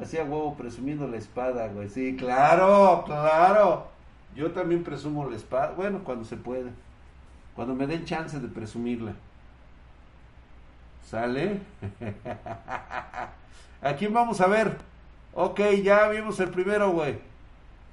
Hacía 0.00 0.22
huevo 0.22 0.54
presumiendo 0.54 1.08
la 1.08 1.16
espada, 1.16 1.68
güey. 1.68 1.88
Sí, 1.88 2.16
claro, 2.16 3.02
claro. 3.04 3.88
Yo 4.36 4.52
también 4.52 4.84
presumo 4.84 5.28
la 5.28 5.36
espada. 5.36 5.72
Bueno, 5.76 6.04
cuando 6.04 6.24
se 6.24 6.36
puede. 6.36 6.70
Cuando 7.56 7.74
me 7.74 7.86
den 7.86 8.04
chance 8.04 8.38
de 8.38 8.48
presumirla. 8.48 9.14
¿Sale? 11.04 11.60
¿A 13.82 13.94
quién 13.94 14.12
vamos 14.12 14.40
a 14.40 14.46
ver? 14.46 14.76
Ok, 15.34 15.60
ya 15.82 16.08
vimos 16.08 16.38
el 16.40 16.50
primero, 16.50 16.92
güey. 16.92 17.18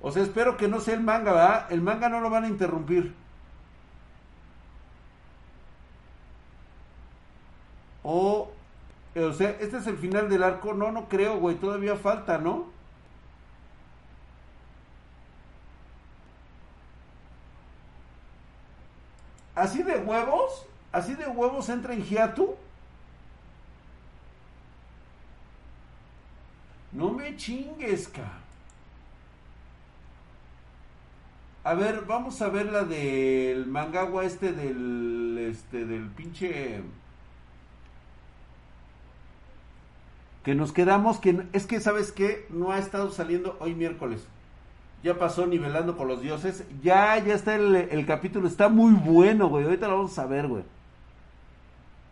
O 0.01 0.11
sea, 0.11 0.21
espero 0.21 0.57
que 0.57 0.67
no 0.67 0.79
sea 0.79 0.93
el 0.93 1.01
manga, 1.01 1.31
¿verdad? 1.31 1.71
El 1.71 1.81
manga 1.81 2.09
no 2.09 2.19
lo 2.19 2.29
van 2.29 2.43
a 2.43 2.49
interrumpir. 2.49 3.13
O, 8.03 8.51
o 9.15 9.33
sea, 9.33 9.51
este 9.61 9.77
es 9.77 9.87
el 9.87 9.97
final 9.97 10.29
del 10.29 10.43
arco. 10.43 10.73
No, 10.73 10.91
no 10.91 11.07
creo, 11.07 11.37
güey. 11.39 11.55
Todavía 11.55 11.95
falta, 11.95 12.37
¿no? 12.37 12.75
Así 19.55 19.83
de 19.83 19.97
huevos, 19.97 20.65
así 20.91 21.15
de 21.15 21.27
huevos 21.27 21.69
entra 21.69 21.93
en 21.93 22.03
hiatu. 22.03 22.55
No 26.91 27.11
me 27.11 27.35
chingues, 27.37 28.07
ca. 28.09 28.39
A 31.63 31.73
ver, 31.73 32.05
vamos 32.05 32.41
a 32.41 32.49
ver 32.49 32.67
la 32.67 32.83
del 32.83 33.65
mangagua 33.65 34.23
este 34.25 34.51
del 34.53 35.37
este 35.49 35.85
del 35.85 36.09
pinche 36.09 36.81
que 40.45 40.53
nos 40.53 40.71
quedamos 40.71 41.17
que 41.17 41.43
es 41.53 41.65
que 41.65 41.79
sabes 41.79 42.11
que 42.11 42.45
no 42.51 42.71
ha 42.71 42.77
estado 42.77 43.09
saliendo 43.09 43.57
hoy 43.59 43.73
miércoles. 43.73 44.27
ya 45.03 45.17
pasó 45.17 45.47
nivelando 45.47 45.97
con 45.97 46.07
los 46.07 46.21
dioses. 46.21 46.63
Ya, 46.83 47.17
ya 47.17 47.33
está 47.33 47.55
el, 47.55 47.75
el 47.75 48.05
capítulo, 48.05 48.47
está 48.47 48.69
muy 48.69 48.93
bueno, 48.93 49.49
güey. 49.49 49.65
Ahorita 49.65 49.87
lo 49.87 49.97
vamos 49.97 50.17
a 50.19 50.25
ver, 50.27 50.47
güey. 50.47 50.63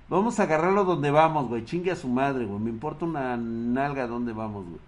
Vamos 0.10 0.40
a 0.40 0.44
agarrarlo 0.44 0.84
donde 0.84 1.12
vamos, 1.12 1.48
güey. 1.48 1.64
Chingue 1.64 1.92
a 1.92 1.96
su 1.96 2.08
madre, 2.08 2.46
güey. 2.46 2.60
Me 2.60 2.72
importa 2.72 3.06
una 3.06 3.38
nalga 3.38 4.08
donde 4.08 4.34
vamos, 4.34 4.66
güey. 4.66 4.82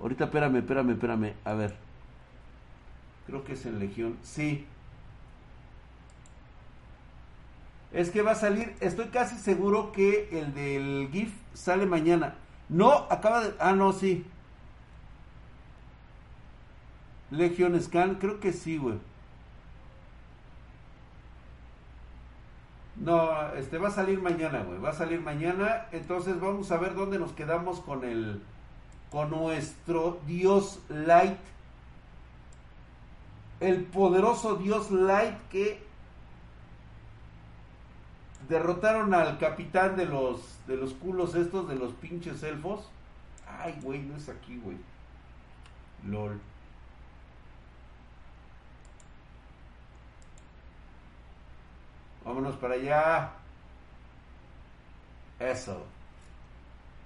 Ahorita, 0.00 0.24
espérame, 0.24 0.56
espérame, 0.56 0.90
espérame. 0.92 1.34
A 1.44 1.52
ver. 1.52 1.76
Creo 3.26 3.44
que 3.44 3.52
es 3.52 3.66
en 3.66 3.78
Legión. 3.78 4.16
Sí. 4.22 4.66
Es 7.92 8.10
que 8.10 8.22
va 8.22 8.32
a 8.32 8.34
salir. 8.34 8.74
Estoy 8.80 9.06
casi 9.08 9.36
seguro 9.36 9.92
que 9.92 10.28
el 10.32 10.54
del 10.54 11.08
GIF 11.12 11.34
sale 11.52 11.84
mañana. 11.86 12.34
No, 12.68 13.06
acaba 13.10 13.40
de. 13.40 13.54
Ah, 13.58 13.72
no, 13.72 13.92
sí. 13.92 14.24
Legion 17.30 17.80
Scan, 17.80 18.16
creo 18.16 18.40
que 18.40 18.52
sí, 18.52 18.78
güey. 18.78 18.98
No, 22.96 23.52
este 23.54 23.78
va 23.78 23.88
a 23.88 23.90
salir 23.90 24.20
mañana, 24.20 24.62
güey. 24.62 24.78
Va 24.80 24.90
a 24.90 24.94
salir 24.94 25.20
mañana. 25.20 25.86
Entonces 25.92 26.40
vamos 26.40 26.70
a 26.72 26.78
ver 26.78 26.94
dónde 26.94 27.18
nos 27.18 27.32
quedamos 27.32 27.80
con 27.80 28.04
el. 28.04 28.42
Con 29.10 29.30
nuestro 29.30 30.18
Dios 30.26 30.80
Light. 30.88 31.38
El 33.60 33.84
poderoso 33.84 34.56
Dios 34.56 34.90
Light 34.90 35.36
que 35.50 35.85
derrotaron 38.48 39.14
al 39.14 39.38
capitán 39.38 39.96
de 39.96 40.06
los 40.06 40.58
de 40.66 40.76
los 40.76 40.94
culos 40.94 41.34
estos 41.34 41.68
de 41.68 41.76
los 41.76 41.92
pinches 41.94 42.42
elfos. 42.42 42.88
Ay, 43.46 43.78
güey, 43.82 44.00
no 44.00 44.16
es 44.16 44.28
aquí, 44.28 44.58
güey. 44.58 44.76
LOL. 46.06 46.40
Vámonos 52.24 52.56
para 52.56 52.74
allá. 52.74 53.30
Eso. 55.38 55.84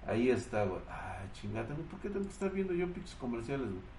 Ahí 0.06 0.30
está, 0.30 0.64
güey. 0.64 0.80
Ay, 0.88 1.28
chingada. 1.34 1.74
¿Por 1.90 2.00
qué 2.00 2.08
tengo 2.08 2.24
que 2.24 2.32
estar 2.32 2.50
viendo 2.50 2.72
yo 2.72 2.86
pinches 2.92 3.14
comerciales, 3.16 3.68
güey? 3.68 3.89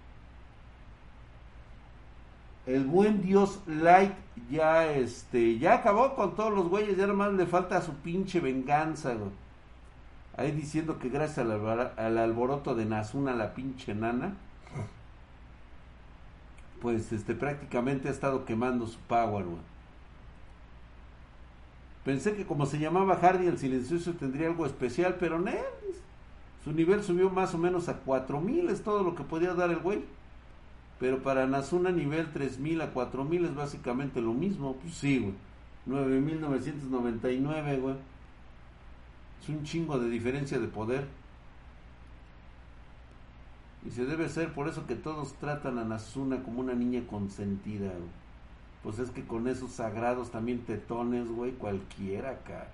El 2.65 2.85
buen 2.85 3.21
Dios 3.21 3.59
Light 3.65 4.13
ya 4.49 4.91
este 4.91 5.57
ya 5.57 5.75
acabó 5.75 6.15
con 6.15 6.35
todos 6.35 6.53
los 6.53 6.67
güeyes, 6.69 6.97
ya 6.97 7.07
nomás 7.07 7.33
le 7.33 7.45
falta 7.45 7.81
su 7.81 7.93
pinche 7.95 8.39
venganza. 8.39 9.15
Ahí 10.37 10.51
diciendo 10.51 10.99
que 10.99 11.09
gracias 11.09 11.39
al, 11.39 11.91
al 11.97 12.17
alboroto 12.17 12.75
de 12.75 12.85
Nazuna, 12.85 13.33
la 13.33 13.53
pinche 13.53 13.93
nana, 13.93 14.35
pues 16.81 17.11
este 17.11 17.33
prácticamente 17.35 18.07
ha 18.07 18.11
estado 18.11 18.45
quemando 18.45 18.87
su 18.87 18.99
power. 18.99 19.45
Pensé 22.03 22.35
que 22.35 22.45
como 22.45 22.65
se 22.65 22.79
llamaba 22.79 23.17
Hardy 23.17 23.47
el 23.47 23.59
silencioso 23.59 24.13
tendría 24.13 24.47
algo 24.47 24.65
especial, 24.65 25.17
pero 25.19 25.39
no. 25.39 25.51
Su 26.63 26.71
nivel 26.71 27.03
subió 27.03 27.29
más 27.29 27.53
o 27.53 27.57
menos 27.57 27.89
a 27.89 27.97
4000, 27.97 28.69
es 28.69 28.83
todo 28.83 29.03
lo 29.03 29.15
que 29.15 29.23
podía 29.23 29.53
dar 29.53 29.69
el 29.69 29.79
güey. 29.79 30.03
Pero 31.01 31.23
para 31.23 31.47
Nazuna 31.47 31.89
nivel 31.89 32.31
3000 32.31 32.79
a 32.79 32.91
4000 32.91 33.45
es 33.45 33.55
básicamente 33.55 34.21
lo 34.21 34.33
mismo. 34.33 34.75
Pues 34.75 34.93
sí, 34.93 35.17
güey. 35.17 35.33
9999, 35.87 37.77
güey. 37.79 37.95
Es 39.41 39.49
un 39.49 39.63
chingo 39.63 39.97
de 39.97 40.11
diferencia 40.11 40.59
de 40.59 40.67
poder. 40.67 41.07
Y 43.83 43.89
se 43.89 44.05
debe 44.05 44.29
ser 44.29 44.53
por 44.53 44.67
eso 44.67 44.85
que 44.85 44.93
todos 44.93 45.33
tratan 45.39 45.79
a 45.79 45.85
Nazuna 45.85 46.43
como 46.43 46.59
una 46.59 46.73
niña 46.73 47.01
consentida, 47.09 47.87
güey. 47.87 48.21
Pues 48.83 48.99
es 48.99 49.09
que 49.09 49.25
con 49.25 49.47
esos 49.47 49.71
sagrados 49.71 50.29
también 50.29 50.59
tetones, 50.59 51.31
güey, 51.31 51.53
cualquiera 51.53 52.29
acá. 52.29 52.67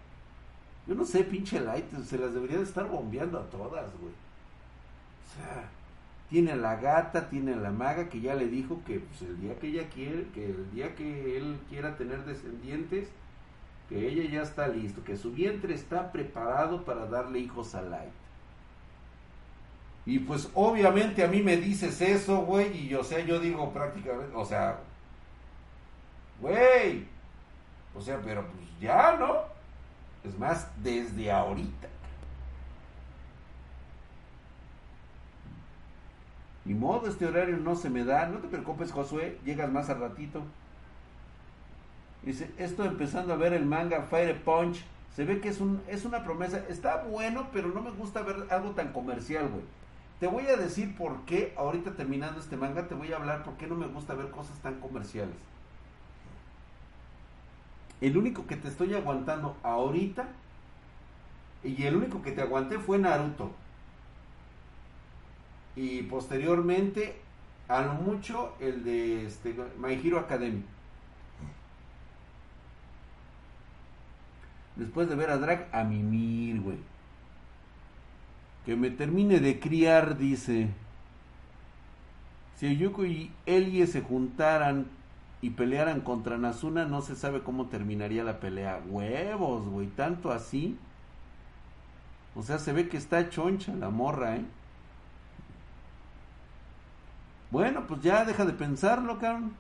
Yo 0.86 0.96
no 0.96 1.06
sé, 1.06 1.24
pinche 1.24 1.62
Light, 1.62 1.86
se 2.04 2.18
las 2.18 2.34
debería 2.34 2.58
de 2.58 2.64
estar 2.64 2.90
bombeando 2.90 3.40
a 3.40 3.50
todas, 3.50 3.90
güey. 4.02 4.12
O 4.12 5.34
sea, 5.34 5.70
tiene 6.30 6.56
la 6.56 6.76
gata, 6.76 7.30
tiene 7.30 7.56
la 7.56 7.72
maga 7.72 8.10
que 8.10 8.22
ya 8.22 8.36
le 8.36 8.48
dijo 8.48 8.82
que 8.86 9.00
pues, 9.00 9.22
el 9.22 9.40
día 9.40 9.58
que 9.60 9.68
ella 9.68 9.90
quiere, 9.90 10.28
que 10.34 10.46
el 10.46 10.72
día 10.72 10.96
que 10.96 11.38
él 11.38 11.58
quiera 11.70 11.96
tener 11.98 12.26
descendientes, 12.26 13.10
que 13.90 14.08
ella 14.08 14.30
ya 14.30 14.42
está 14.42 14.68
listo, 14.68 15.04
que 15.04 15.16
su 15.16 15.32
vientre 15.32 15.74
está 15.74 16.12
preparado 16.12 16.84
para 16.84 17.06
darle 17.06 17.40
hijos 17.40 17.76
a 17.76 17.82
Light. 17.82 18.12
Y 20.06 20.20
pues 20.20 20.50
obviamente 20.54 21.24
a 21.24 21.28
mí 21.28 21.42
me 21.44 21.58
dices 21.58 22.02
eso, 22.02 22.38
güey, 22.40 22.88
y 22.88 22.96
o 22.96 23.04
sea, 23.04 23.20
yo 23.20 23.40
digo 23.40 23.72
prácticamente, 23.74 24.36
o 24.36 24.46
sea, 24.46 24.80
Güey. 26.40 27.06
O 27.96 28.02
sea, 28.02 28.20
pero 28.24 28.46
pues 28.46 28.68
ya, 28.80 29.18
¿no? 29.18 29.42
Es 30.24 30.38
más, 30.38 30.68
desde 30.84 31.32
ahorita. 31.32 31.88
Ni 36.68 36.74
modo, 36.74 37.08
este 37.08 37.26
horario 37.26 37.56
no 37.58 37.76
se 37.76 37.90
me 37.90 38.04
da. 38.04 38.28
No 38.28 38.40
te 38.40 38.50
preocupes, 38.50 38.92
Josué. 38.92 39.40
Llegas 39.46 39.72
más 39.72 39.90
al 39.90 40.02
ratito. 40.02 40.44
Dice, 42.24 42.52
estoy 42.58 42.88
empezando 42.88 43.34
a 43.34 43.38
ver 43.38 43.54
el 43.54 43.66
manga 43.66 44.02
Fire 44.04 44.44
Punch. 44.44 44.84
Se 45.16 45.24
ve 45.24 45.40
que 45.40 45.48
es, 45.48 45.62
un, 45.62 45.82
es 45.88 46.04
una 46.04 46.26
promesa. 46.26 46.62
Está 46.68 47.04
bueno, 47.04 47.48
pero 47.54 47.70
no 47.70 47.82
me 47.82 47.92
gusta 47.92 48.22
ver 48.22 48.48
algo 48.50 48.72
tan 48.72 48.92
comercial, 48.92 49.48
güey. 49.48 49.64
Te 50.20 50.28
voy 50.28 50.46
a 50.48 50.58
decir 50.58 50.94
por 50.98 51.22
qué, 51.22 51.54
ahorita 51.58 51.92
terminando 51.92 52.40
este 52.40 52.58
manga, 52.58 52.88
te 52.88 52.96
voy 52.96 53.14
a 53.14 53.18
hablar 53.18 53.44
por 53.44 53.54
qué 53.54 53.68
no 53.68 53.76
me 53.76 53.88
gusta 53.88 54.14
ver 54.14 54.30
cosas 54.30 54.60
tan 54.60 54.82
comerciales. 54.82 55.36
El 58.02 58.18
único 58.18 58.46
que 58.46 58.58
te 58.58 58.68
estoy 58.68 58.94
aguantando 58.94 59.56
ahorita 59.64 60.28
y 61.64 61.84
el 61.84 61.96
único 61.96 62.22
que 62.22 62.32
te 62.32 62.42
aguanté 62.42 62.78
fue 62.78 62.98
Naruto. 62.98 63.52
Y 65.78 66.02
posteriormente, 66.02 67.16
a 67.68 67.84
lo 67.84 67.94
mucho, 67.94 68.56
el 68.60 68.84
de 68.84 69.28
este, 69.28 69.56
My 69.78 69.94
Hero 69.94 70.18
Academy. 70.18 70.64
Después 74.76 75.08
de 75.08 75.16
ver 75.16 75.30
a 75.30 75.38
Drag, 75.38 75.68
a 75.72 75.84
mimir, 75.84 76.62
güey. 76.62 76.78
Que 78.66 78.76
me 78.76 78.90
termine 78.90 79.40
de 79.40 79.60
criar, 79.60 80.18
dice. 80.18 80.70
Si 82.56 82.76
Yuko 82.76 83.06
y 83.06 83.32
Elie 83.46 83.86
se 83.86 84.02
juntaran 84.02 84.88
y 85.44 85.52
pelearan 85.52 86.02
contra 86.02 86.40
Nazuna, 86.40 86.86
no 86.86 87.02
se 87.02 87.16
sabe 87.16 87.44
cómo 87.44 87.68
terminaría 87.68 88.24
la 88.24 88.40
pelea. 88.40 88.82
Huevos, 88.88 89.68
güey, 89.68 89.88
tanto 89.88 90.32
así. 90.32 90.76
O 92.36 92.42
sea, 92.42 92.58
se 92.58 92.74
ve 92.74 92.90
que 92.90 92.98
está 92.98 93.30
choncha 93.30 93.76
la 93.76 93.92
morra, 93.92 94.38
¿eh? 94.38 94.46
Bueno, 97.52 97.86
pues 97.88 98.02
ya 98.02 98.26
deja 98.26 98.46
de 98.46 98.54
pensarlo, 98.54 99.20
cabrón. 99.20 99.54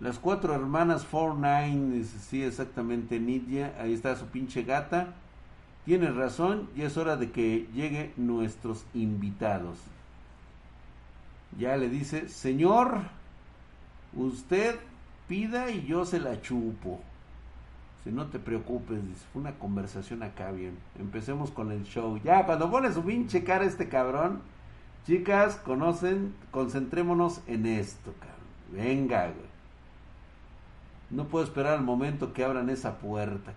Las 0.00 0.18
cuatro 0.18 0.54
hermanas 0.54 1.06
Nine, 1.12 2.04
sí, 2.04 2.42
exactamente, 2.42 3.20
Nidia, 3.20 3.74
ahí 3.78 3.92
está 3.92 4.16
su 4.16 4.26
pinche 4.26 4.62
gata. 4.62 5.14
Tienes 5.84 6.14
razón, 6.14 6.68
y 6.76 6.82
es 6.82 6.96
hora 6.96 7.16
de 7.16 7.30
que 7.30 7.68
lleguen 7.74 8.12
nuestros 8.16 8.84
invitados. 8.94 9.78
Ya 11.58 11.76
le 11.76 11.88
dice, 11.88 12.28
señor, 12.28 13.02
Usted 14.14 14.76
pida 15.28 15.70
y 15.70 15.86
yo 15.86 16.04
se 16.04 16.18
la 16.18 16.40
chupo. 16.40 17.00
Si 18.02 18.10
no 18.10 18.26
te 18.26 18.38
preocupes, 18.38 18.98
fue 19.32 19.42
una 19.42 19.52
conversación 19.52 20.22
acá 20.22 20.50
bien. 20.50 20.76
Empecemos 20.98 21.50
con 21.50 21.70
el 21.70 21.84
show. 21.84 22.18
Ya, 22.24 22.44
cuando 22.46 22.70
pone 22.70 22.92
su 22.92 23.04
pinche 23.04 23.44
cara 23.44 23.64
este 23.64 23.88
cabrón, 23.88 24.40
chicas, 25.06 25.56
conocen, 25.56 26.34
concentrémonos 26.50 27.40
en 27.46 27.66
esto, 27.66 28.12
cabrón. 28.20 28.38
Venga, 28.72 29.24
güey. 29.24 29.50
No 31.10 31.26
puedo 31.26 31.44
esperar 31.44 31.74
al 31.74 31.82
momento 31.84 32.32
que 32.32 32.44
abran 32.44 32.70
esa 32.70 32.98
puerta, 32.98 33.52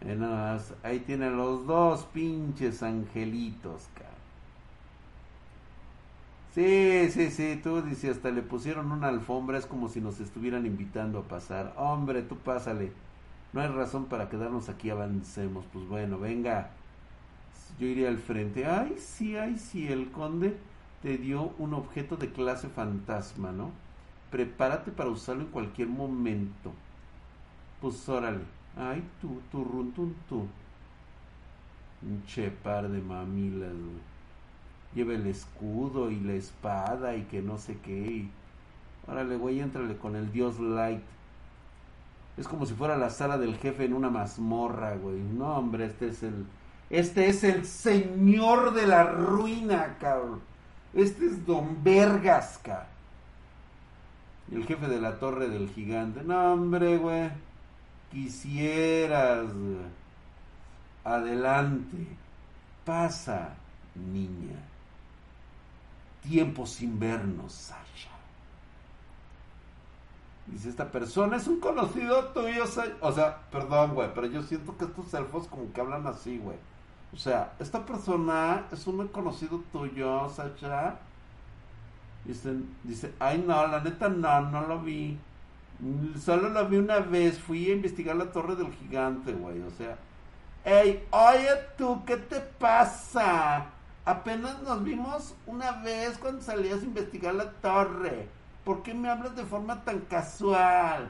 cabrón. 0.00 0.72
ahí 0.82 1.00
tienen 1.00 1.36
los 1.36 1.66
dos 1.66 2.04
pinches 2.04 2.82
angelitos, 2.82 3.88
cabrón. 3.94 4.16
Sí, 6.56 7.10
sí, 7.10 7.30
sí, 7.30 7.60
tú 7.62 7.82
dices, 7.82 8.16
hasta 8.16 8.30
le 8.30 8.40
pusieron 8.40 8.90
una 8.90 9.08
alfombra, 9.08 9.58
es 9.58 9.66
como 9.66 9.88
si 9.90 10.00
nos 10.00 10.20
estuvieran 10.20 10.64
invitando 10.64 11.18
a 11.18 11.28
pasar. 11.28 11.74
Hombre, 11.76 12.22
tú 12.22 12.36
pásale. 12.38 12.92
No 13.52 13.60
hay 13.60 13.68
razón 13.68 14.06
para 14.06 14.28
quedarnos 14.30 14.68
aquí, 14.70 14.88
avancemos. 14.90 15.66
Pues 15.72 15.86
bueno, 15.86 16.18
venga. 16.18 16.70
Yo 17.78 17.86
iría 17.86 18.08
al 18.08 18.18
frente. 18.18 18.66
Ay, 18.66 18.96
sí, 18.98 19.36
ay, 19.36 19.58
sí, 19.58 19.86
el 19.88 20.10
conde 20.10 20.56
te 21.02 21.18
dio 21.18 21.52
un 21.58 21.74
objeto 21.74 22.16
de 22.16 22.32
clase 22.32 22.68
fantasma, 22.68 23.52
¿no? 23.52 23.70
Prepárate 24.30 24.90
para 24.90 25.10
usarlo 25.10 25.42
en 25.42 25.50
cualquier 25.50 25.88
momento. 25.88 26.72
Pues 27.80 28.08
órale. 28.08 28.44
Ay, 28.76 29.02
tú, 29.20 29.40
tú, 29.50 29.64
run, 29.64 29.92
tú, 29.92 30.12
tú. 30.28 30.46
Che 32.26 32.50
par 32.50 32.88
de 32.88 33.00
mamilas, 33.00 33.72
güey. 33.72 34.00
lleva 34.94 35.14
el 35.14 35.26
escudo 35.26 36.10
y 36.10 36.20
la 36.20 36.34
espada 36.34 37.16
y 37.16 37.24
que 37.24 37.42
no 37.42 37.58
sé 37.58 37.78
qué. 37.78 37.92
Y, 37.92 38.30
órale, 39.06 39.36
güey, 39.36 39.60
entrale 39.60 39.96
con 39.96 40.16
el 40.16 40.32
dios 40.32 40.58
Light. 40.60 41.02
Es 42.36 42.46
como 42.48 42.66
si 42.66 42.74
fuera 42.74 42.96
la 42.96 43.10
sala 43.10 43.38
del 43.38 43.56
jefe 43.56 43.84
en 43.84 43.94
una 43.94 44.10
mazmorra, 44.10 44.96
güey. 44.96 45.20
No, 45.22 45.56
hombre, 45.56 45.86
este 45.86 46.08
es 46.08 46.22
el. 46.22 46.46
Este 46.90 47.28
es 47.28 47.42
el 47.44 47.66
señor 47.66 48.72
de 48.74 48.86
la 48.86 49.04
ruina, 49.04 49.96
cabrón. 50.00 50.40
Este 50.94 51.26
es 51.26 51.44
Don 51.44 51.82
Vergas, 51.82 52.60
cabrón. 52.62 52.96
El 54.52 54.64
jefe 54.64 54.86
de 54.86 55.00
la 55.00 55.18
torre 55.18 55.48
del 55.48 55.68
gigante. 55.70 56.22
No, 56.22 56.52
hombre, 56.52 56.98
güey. 56.98 57.30
Quisieras, 58.12 59.48
Adelante. 61.04 62.06
Pasa, 62.84 63.54
niña. 63.94 64.58
Tiempo 66.22 66.66
sin 66.66 66.98
vernos, 66.98 67.52
Sasha. 67.52 68.10
Dice, 70.46 70.68
esta 70.68 70.90
persona 70.90 71.36
es 71.36 71.48
un 71.48 71.58
conocido 71.58 72.26
tuyo, 72.26 72.64
o 73.00 73.12
sea, 73.12 73.40
perdón, 73.50 73.94
güey, 73.94 74.08
pero 74.14 74.28
yo 74.28 74.42
siento 74.42 74.76
que 74.76 74.84
estos 74.84 75.12
elfos 75.14 75.48
como 75.48 75.72
que 75.72 75.80
hablan 75.80 76.06
así, 76.06 76.38
güey. 76.38 76.56
O 77.12 77.16
sea, 77.16 77.52
esta 77.58 77.84
persona 77.84 78.66
es 78.70 78.86
un 78.86 79.08
conocido 79.08 79.62
tuyo, 79.72 80.28
Sasha. 80.28 80.98
Dicen, 82.24 82.68
dice, 82.82 83.14
ay 83.20 83.42
no, 83.46 83.66
la 83.66 83.80
neta 83.80 84.08
no, 84.08 84.40
no 84.42 84.66
lo 84.66 84.80
vi. 84.80 85.18
Solo 86.18 86.48
lo 86.48 86.66
vi 86.68 86.76
una 86.76 86.98
vez, 87.00 87.38
fui 87.38 87.70
a 87.70 87.74
investigar 87.74 88.16
la 88.16 88.32
torre 88.32 88.56
del 88.56 88.72
gigante, 88.72 89.32
güey. 89.32 89.60
O 89.62 89.70
sea, 89.70 89.96
ey, 90.64 91.06
oye 91.10 91.50
tú, 91.76 92.02
¿qué 92.04 92.16
te 92.16 92.40
pasa? 92.40 93.66
Apenas 94.04 94.62
nos 94.62 94.84
vimos 94.84 95.34
una 95.46 95.72
vez 95.82 96.16
cuando 96.18 96.40
salías 96.42 96.80
a 96.82 96.84
investigar 96.84 97.34
la 97.34 97.50
torre. 97.52 98.28
¿Por 98.64 98.82
qué 98.82 98.94
me 98.94 99.08
hablas 99.08 99.36
de 99.36 99.44
forma 99.44 99.84
tan 99.84 100.00
casual? 100.00 101.08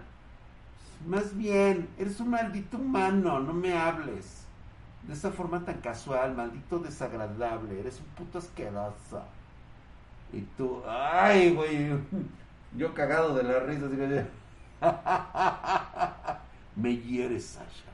Más 1.06 1.36
bien, 1.36 1.88
eres 1.98 2.20
un 2.20 2.30
maldito 2.30 2.76
humano, 2.78 3.40
no 3.40 3.52
me 3.52 3.76
hables. 3.76 4.45
De 5.06 5.12
esa 5.12 5.30
forma 5.30 5.64
tan 5.64 5.80
casual, 5.80 6.34
maldito 6.34 6.78
desagradable, 6.80 7.78
eres 7.78 8.00
un 8.00 8.06
puto 8.06 8.38
asqueroso. 8.38 9.22
Y 10.32 10.40
tú, 10.56 10.82
ay, 10.86 11.54
güey, 11.54 11.90
yo 12.76 12.92
cagado 12.92 13.34
de 13.34 13.42
la 13.44 13.60
risa, 13.60 13.86
me 16.76 16.96
hieres, 16.96 17.46
Sasha. 17.46 17.92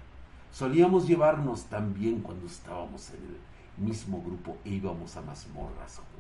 Solíamos 0.51 1.07
llevarnos 1.07 1.64
tan 1.64 1.94
bien 1.94 2.20
cuando 2.20 2.46
estábamos 2.46 3.11
en 3.11 3.16
el 3.16 3.85
mismo 3.85 4.22
grupo 4.22 4.57
e 4.64 4.70
íbamos 4.70 5.16
a 5.16 5.22
mazmorras 5.22 5.96
juntos. 5.96 6.12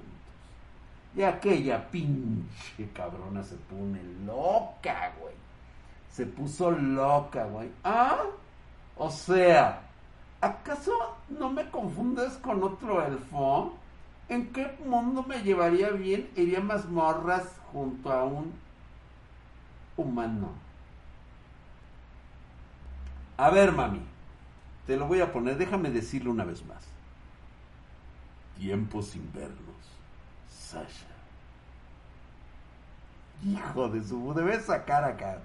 Y 1.14 1.22
aquella 1.22 1.90
pinche 1.90 2.88
cabrona 2.94 3.42
se 3.42 3.56
pone 3.56 4.02
loca, 4.24 5.12
güey. 5.20 5.34
Se 6.10 6.26
puso 6.26 6.70
loca, 6.70 7.44
güey. 7.44 7.70
¿Ah? 7.84 8.22
O 8.96 9.10
sea, 9.10 9.82
¿acaso 10.42 10.92
no 11.30 11.50
me 11.50 11.70
confundes 11.70 12.34
con 12.34 12.62
otro 12.62 13.04
elfo? 13.06 13.74
¿En 14.28 14.52
qué 14.52 14.76
mundo 14.84 15.22
me 15.22 15.42
llevaría 15.42 15.90
bien? 15.90 16.28
Iría 16.36 16.60
mazmorras 16.60 17.44
junto 17.72 18.12
a 18.12 18.24
un 18.24 18.52
humano. 19.96 20.50
A 23.36 23.50
ver, 23.50 23.72
mami, 23.72 24.00
te 24.86 24.96
lo 24.96 25.06
voy 25.06 25.20
a 25.20 25.32
poner, 25.32 25.56
déjame 25.56 25.90
decirlo 25.90 26.30
una 26.30 26.44
vez 26.44 26.64
más. 26.66 26.84
Tiempo 28.58 29.02
sin 29.02 29.32
vernos, 29.32 29.56
Sasha. 30.50 31.06
Hijo 33.44 33.88
de 33.88 34.04
su, 34.04 34.34
debes 34.34 34.66
sacar 34.66 35.04
acá. 35.04 35.40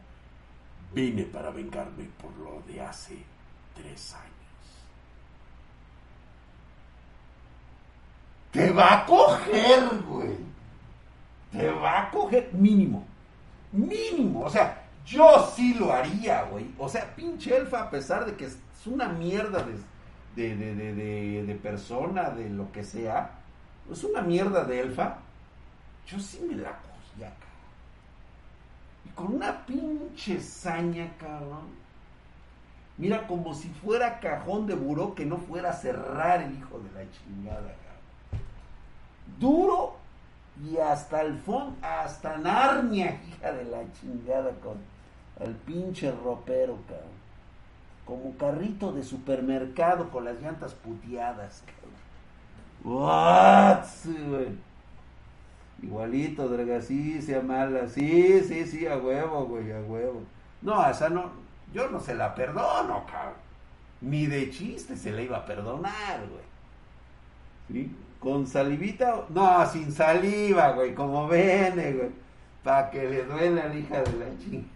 Vine 0.94 1.24
para 1.24 1.50
vengarme 1.50 2.06
por 2.22 2.36
lo 2.38 2.62
de 2.68 2.82
hace 2.82 3.24
tres 3.76 4.14
años. 4.14 4.37
Te 8.52 8.72
va 8.72 8.94
a 8.94 9.06
coger, 9.06 9.90
güey. 10.08 10.36
Te 11.52 11.70
va 11.70 12.04
a 12.04 12.12
coger 12.12 12.54
mínimo. 12.54 13.06
Mínimo. 13.72 14.46
O 14.46 14.50
sea, 14.50 14.84
yo 15.06 15.52
sí 15.56 15.74
lo 15.74 15.92
haría, 15.92 16.44
güey. 16.44 16.66
O 16.78 16.90
sea, 16.90 17.16
pinche 17.16 17.56
elfa, 17.56 17.84
a 17.84 17.90
pesar 17.90 18.26
de 18.26 18.36
que 18.36 18.46
es 18.46 18.58
una 18.86 19.08
mierda 19.10 19.66
de, 20.36 20.56
de, 20.56 20.76
de, 20.76 21.44
de, 21.44 21.56
persona, 21.56 22.30
de 22.30 22.50
lo 22.50 22.72
que 22.72 22.84
sea. 22.84 23.32
Es 23.92 24.04
una 24.04 24.22
mierda 24.22 24.64
de 24.64 24.80
elfa. 24.82 25.18
Yo 26.06 26.20
sí 26.20 26.40
me 26.48 26.56
la 26.56 26.72
cogía, 26.72 27.30
cabrón. 27.30 27.68
Y 29.06 29.10
con 29.10 29.36
una 29.36 29.66
pinche 29.66 30.40
saña, 30.42 31.12
cabrón. 31.20 31.88
Mira, 32.98 33.28
como 33.28 33.54
si 33.54 33.70
fuera 33.70 34.20
cajón 34.20 34.66
de 34.66 34.74
buró 34.74 35.14
que 35.14 35.26
no 35.26 35.38
fuera 35.38 35.70
a 35.70 35.74
cerrar 35.74 36.42
el 36.42 36.58
hijo 36.58 36.80
de 36.80 36.92
la 36.92 37.12
chingada, 37.12 37.76
y 40.72 40.78
hasta 40.78 41.22
el 41.22 41.38
fondo, 41.38 41.76
hasta 41.82 42.38
Narnia, 42.38 43.22
hija 43.28 43.52
de 43.52 43.66
la 43.66 43.82
chingada, 43.94 44.52
con 44.64 44.78
el 45.40 45.56
pinche 45.56 46.12
ropero, 46.12 46.78
cabrón. 46.88 47.18
Como 48.06 48.38
carrito 48.38 48.92
de 48.94 49.04
supermercado 49.04 50.10
con 50.10 50.26
las 50.26 50.40
llantas 50.42 50.74
puteadas, 50.74 51.64
cabrón. 51.66 52.98
What? 53.00 53.86
Igualito, 55.82 56.48
draga, 56.48 56.82
sí, 56.82 57.22
sea 57.22 57.42
mala, 57.42 57.88
sí, 57.88 58.42
sí, 58.42 58.66
sí, 58.66 58.88
a 58.88 58.98
huevo, 58.98 59.46
güey, 59.46 59.72
a 59.72 59.82
huevo. 59.82 60.24
No, 60.62 60.90
esa 60.90 61.10
no, 61.10 61.32
yo 61.74 61.90
no 61.90 62.00
se 62.00 62.16
la 62.16 62.34
perdono, 62.34 63.06
cabrón. 63.06 63.48
Ni 64.02 64.26
de 64.28 64.50
chiste 64.50 64.96
se 64.96 65.12
la 65.12 65.22
iba 65.22 65.38
a 65.38 65.46
perdonar, 65.46 66.20
güey. 66.30 66.48
¿Sí? 67.70 67.96
¿Con 68.28 68.44
salivita? 68.46 69.26
No, 69.30 69.66
sin 69.72 69.90
saliva, 69.90 70.74
güey, 70.74 70.94
como 70.94 71.30
vene, 71.30 71.94
güey. 71.94 72.10
Para 72.62 72.92
que 72.92 73.08
le 73.08 73.24
duele 73.24 73.62
a 73.62 73.70
la 73.70 73.76
hija 73.76 74.04
de 74.04 74.20
la 74.20 74.38
chinga. 74.38 74.68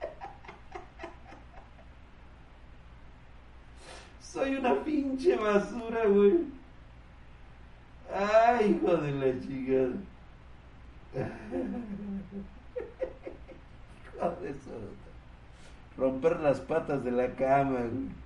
Soy 4.22 4.56
una 4.56 4.82
pinche 4.82 5.36
basura, 5.36 6.06
güey. 6.06 6.46
Ay, 8.10 8.80
hijo 8.80 8.96
de 8.96 9.12
la 9.12 9.38
chingada. 9.38 9.92
hijo 14.16 14.30
de. 14.40 14.54
Romper 15.98 16.40
las 16.40 16.60
patas 16.60 17.04
de 17.04 17.10
la 17.10 17.34
cama, 17.34 17.80
güey. 17.80 18.21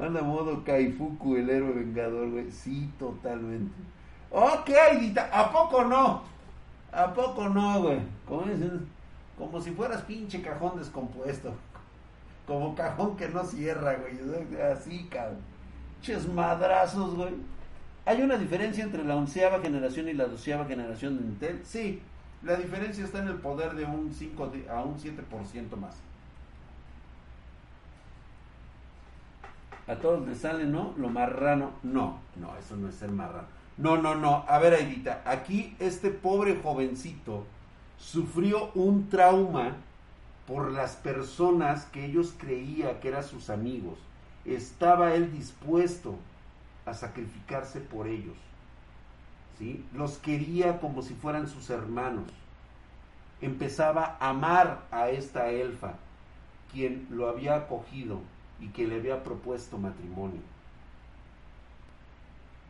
Anda 0.00 0.22
modo 0.22 0.64
Kaifuku, 0.64 1.36
el 1.36 1.50
héroe 1.50 1.72
vengador, 1.72 2.30
güey. 2.30 2.50
Sí, 2.50 2.90
totalmente. 2.98 3.74
Ok, 4.30 4.70
¿a 5.32 5.52
poco 5.52 5.84
no? 5.84 6.22
¿A 6.92 7.12
poco 7.12 7.48
no, 7.48 7.82
güey? 7.82 8.00
Como 8.26 8.44
como 9.38 9.60
si 9.60 9.70
fueras 9.70 10.02
pinche 10.02 10.42
cajón 10.42 10.78
descompuesto. 10.78 11.52
Como 12.46 12.74
cajón 12.74 13.16
que 13.16 13.28
no 13.28 13.42
cierra, 13.44 13.96
güey. 13.96 14.60
Así, 14.60 15.06
cabrón. 15.10 15.38
Ches 16.02 16.28
madrazos, 16.28 17.14
güey. 17.14 17.34
¿Hay 18.04 18.22
una 18.22 18.36
diferencia 18.36 18.84
entre 18.84 19.04
la 19.04 19.16
onceava 19.16 19.60
generación 19.60 20.08
y 20.08 20.14
la 20.14 20.26
doceava 20.26 20.64
generación 20.64 21.18
de 21.18 21.24
Intel? 21.24 21.60
Sí. 21.64 22.02
La 22.42 22.56
diferencia 22.56 23.04
está 23.04 23.18
en 23.18 23.28
el 23.28 23.36
poder 23.36 23.74
de 23.74 23.84
un 23.84 24.12
5 24.12 24.52
a 24.70 24.82
un 24.82 24.98
7% 24.98 25.76
más. 25.76 25.96
A 29.90 29.96
todos 29.96 30.26
les 30.26 30.38
sale, 30.38 30.66
¿no? 30.66 30.94
Lo 30.96 31.08
marrano. 31.08 31.72
No, 31.82 32.20
no, 32.36 32.56
eso 32.56 32.76
no 32.76 32.88
es 32.88 32.94
ser 32.94 33.10
marrano. 33.10 33.48
No, 33.76 33.96
no, 33.96 34.14
no. 34.14 34.44
A 34.46 34.58
ver, 34.58 34.74
Aidita, 34.74 35.22
aquí 35.24 35.74
este 35.80 36.10
pobre 36.10 36.60
jovencito 36.62 37.44
sufrió 37.98 38.70
un 38.74 39.08
trauma 39.08 39.76
por 40.46 40.70
las 40.70 40.94
personas 40.94 41.86
que 41.86 42.04
ellos 42.04 42.34
creía 42.38 43.00
que 43.00 43.08
eran 43.08 43.24
sus 43.24 43.50
amigos. 43.50 43.98
Estaba 44.44 45.14
él 45.14 45.32
dispuesto 45.32 46.14
a 46.86 46.94
sacrificarse 46.94 47.80
por 47.80 48.06
ellos. 48.06 48.36
¿Sí? 49.58 49.84
Los 49.92 50.18
quería 50.18 50.78
como 50.78 51.02
si 51.02 51.14
fueran 51.14 51.48
sus 51.48 51.68
hermanos. 51.68 52.30
Empezaba 53.40 54.16
a 54.20 54.30
amar 54.30 54.82
a 54.92 55.08
esta 55.08 55.50
elfa, 55.50 55.94
quien 56.72 57.08
lo 57.10 57.28
había 57.28 57.56
acogido 57.56 58.20
y 58.60 58.68
que 58.68 58.86
le 58.86 58.96
había 58.96 59.22
propuesto 59.22 59.78
matrimonio. 59.78 60.40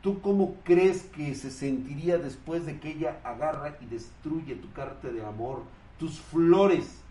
¿Tú 0.02 0.20
cómo 0.20 0.54
crees 0.64 1.02
que 1.02 1.34
se 1.34 1.50
sentiría 1.50 2.16
después 2.18 2.64
de 2.64 2.78
que 2.80 2.92
ella 2.92 3.20
agarra 3.22 3.76
y 3.80 3.86
destruye 3.86 4.54
tu 4.54 4.72
carta 4.72 5.08
de 5.08 5.24
amor, 5.24 5.62
tus 5.98 6.18
flores, 6.20 7.02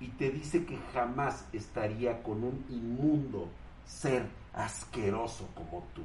y 0.00 0.08
te 0.08 0.30
dice 0.30 0.64
que 0.64 0.78
jamás 0.94 1.44
estaría 1.52 2.22
con 2.22 2.42
un 2.42 2.64
inmundo 2.70 3.48
ser 3.84 4.24
asqueroso 4.54 5.46
como 5.54 5.84
tú? 5.94 6.02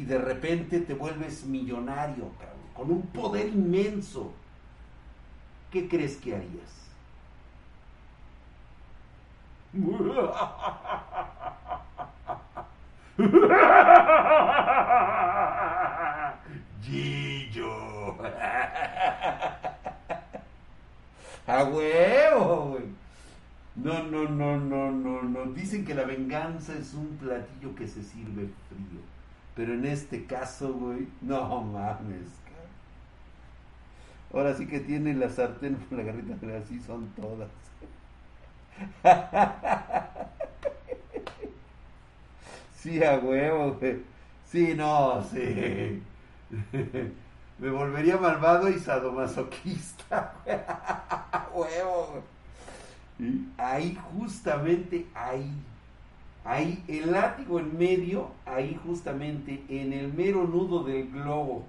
y 0.00 0.04
de 0.04 0.16
repente 0.16 0.80
te 0.80 0.94
vuelves 0.94 1.44
millonario, 1.44 2.30
cabrón, 2.38 2.60
con 2.74 2.90
un 2.90 3.02
poder 3.02 3.48
inmenso. 3.48 4.32
¿Qué 5.70 5.88
crees 5.88 6.16
que 6.16 6.34
harías? 6.34 6.79
Gillo. 16.82 18.16
A 21.46 21.64
huevo, 21.64 22.70
güey. 22.70 22.84
No, 23.76 24.02
no, 24.02 24.28
no, 24.28 24.56
no, 24.56 24.90
no, 24.90 25.22
no. 25.22 25.44
Dicen 25.52 25.84
que 25.84 25.94
la 25.94 26.02
venganza 26.04 26.74
es 26.74 26.92
un 26.94 27.16
platillo 27.18 27.76
que 27.76 27.86
se 27.86 28.02
sirve 28.02 28.48
frío. 28.68 29.00
Pero 29.54 29.74
en 29.74 29.84
este 29.84 30.24
caso, 30.24 30.72
güey, 30.72 31.06
no 31.20 31.62
mames, 31.62 32.26
Ahora 34.32 34.54
sí 34.54 34.66
que 34.66 34.80
tiene 34.80 35.14
la 35.14 35.28
sartén 35.28 35.74
por 35.74 35.98
la 35.98 36.04
garrita, 36.04 36.36
pero 36.40 36.56
así 36.56 36.78
son 36.80 37.08
todas. 37.16 37.48
Sí, 42.80 43.04
a 43.04 43.18
huevo, 43.18 43.74
güey. 43.74 43.98
Sí, 44.46 44.74
no, 44.74 45.22
sí. 45.22 46.02
Me 47.58 47.70
volvería 47.70 48.16
malvado 48.16 48.70
y 48.70 48.78
sadomasoquista. 48.78 50.32
A 51.32 51.48
huevo. 51.52 52.22
Ahí, 53.58 53.98
justamente 54.16 55.06
ahí. 55.14 55.52
Ahí, 56.42 56.82
el 56.88 57.12
látigo 57.12 57.60
en 57.60 57.76
medio, 57.76 58.30
ahí 58.46 58.80
justamente, 58.86 59.62
en 59.68 59.92
el 59.92 60.12
mero 60.14 60.44
nudo 60.46 60.82
del 60.84 61.10
globo. 61.10 61.66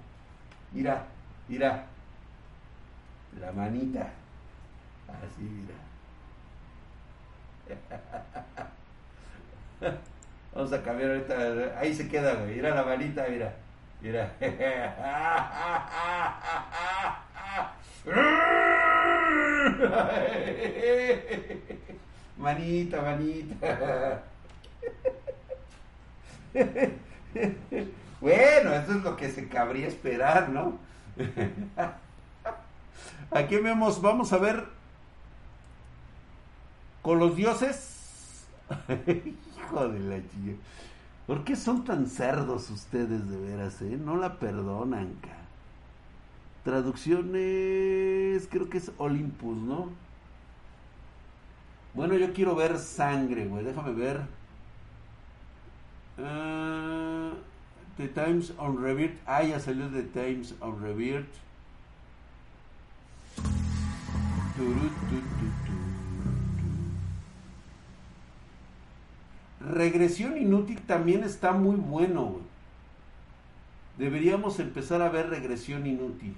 Mira, 0.72 1.06
mira. 1.46 1.84
La 3.38 3.52
manita. 3.52 4.10
Así, 5.08 5.42
mira. 5.42 5.74
Vamos 10.54 10.72
a 10.72 10.82
cambiar 10.82 11.10
ahorita. 11.10 11.78
Ahí 11.78 11.94
se 11.94 12.08
queda, 12.08 12.34
güey. 12.34 12.56
Mira 12.56 12.74
la 12.74 12.84
manita, 12.84 13.26
mira. 13.28 13.54
Mira. 14.00 14.32
Manita, 22.36 23.00
manita. 23.00 24.22
Bueno, 28.20 28.74
eso 28.74 28.92
es 28.92 29.02
lo 29.02 29.16
que 29.16 29.30
se 29.30 29.48
cabría 29.48 29.88
esperar, 29.88 30.48
¿no? 30.48 30.78
Aquí 33.30 33.56
vemos, 33.56 34.02
vamos 34.02 34.32
a 34.32 34.38
ver 34.38 34.64
con 37.02 37.18
los 37.18 37.36
dioses. 37.36 38.46
Hijo 38.88 39.88
de 39.88 40.00
la 40.00 40.16
chica. 40.16 40.56
¿Por 41.26 41.44
qué 41.44 41.56
son 41.56 41.84
tan 41.84 42.06
cerdos 42.06 42.70
ustedes 42.70 43.28
de 43.28 43.36
veras, 43.36 43.80
eh? 43.82 43.98
No 44.02 44.16
la 44.16 44.38
perdonan, 44.38 45.14
ca. 45.20 45.36
Traducciones, 46.64 48.48
creo 48.48 48.70
que 48.70 48.78
es 48.78 48.92
Olympus, 48.98 49.56
¿no? 49.56 49.90
Bueno, 51.94 52.14
yo 52.14 52.32
quiero 52.32 52.54
ver 52.54 52.78
sangre, 52.78 53.46
güey. 53.46 53.64
Déjame 53.64 53.92
ver. 53.92 54.20
Uh, 56.18 57.34
the 57.96 58.08
Times 58.08 58.52
on 58.58 58.82
Revered. 58.82 59.18
Ah, 59.26 59.42
ya 59.42 59.58
salió 59.60 59.88
The 59.88 60.02
Times 60.02 60.54
on 60.60 60.80
Revered. 60.80 61.26
Regresión 69.70 70.36
inútil 70.36 70.80
también 70.82 71.22
está 71.22 71.52
muy 71.52 71.76
bueno. 71.76 72.40
Deberíamos 73.96 74.58
empezar 74.58 75.02
a 75.02 75.08
ver 75.08 75.28
regresión 75.28 75.86
inútil. 75.86 76.34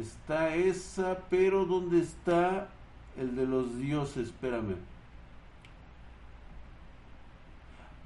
Está 0.00 0.54
esa, 0.54 1.18
pero 1.28 1.66
¿dónde 1.66 2.00
está 2.00 2.68
el 3.16 3.36
de 3.36 3.46
los 3.46 3.76
dioses? 3.78 4.28
Espérame. 4.28 4.76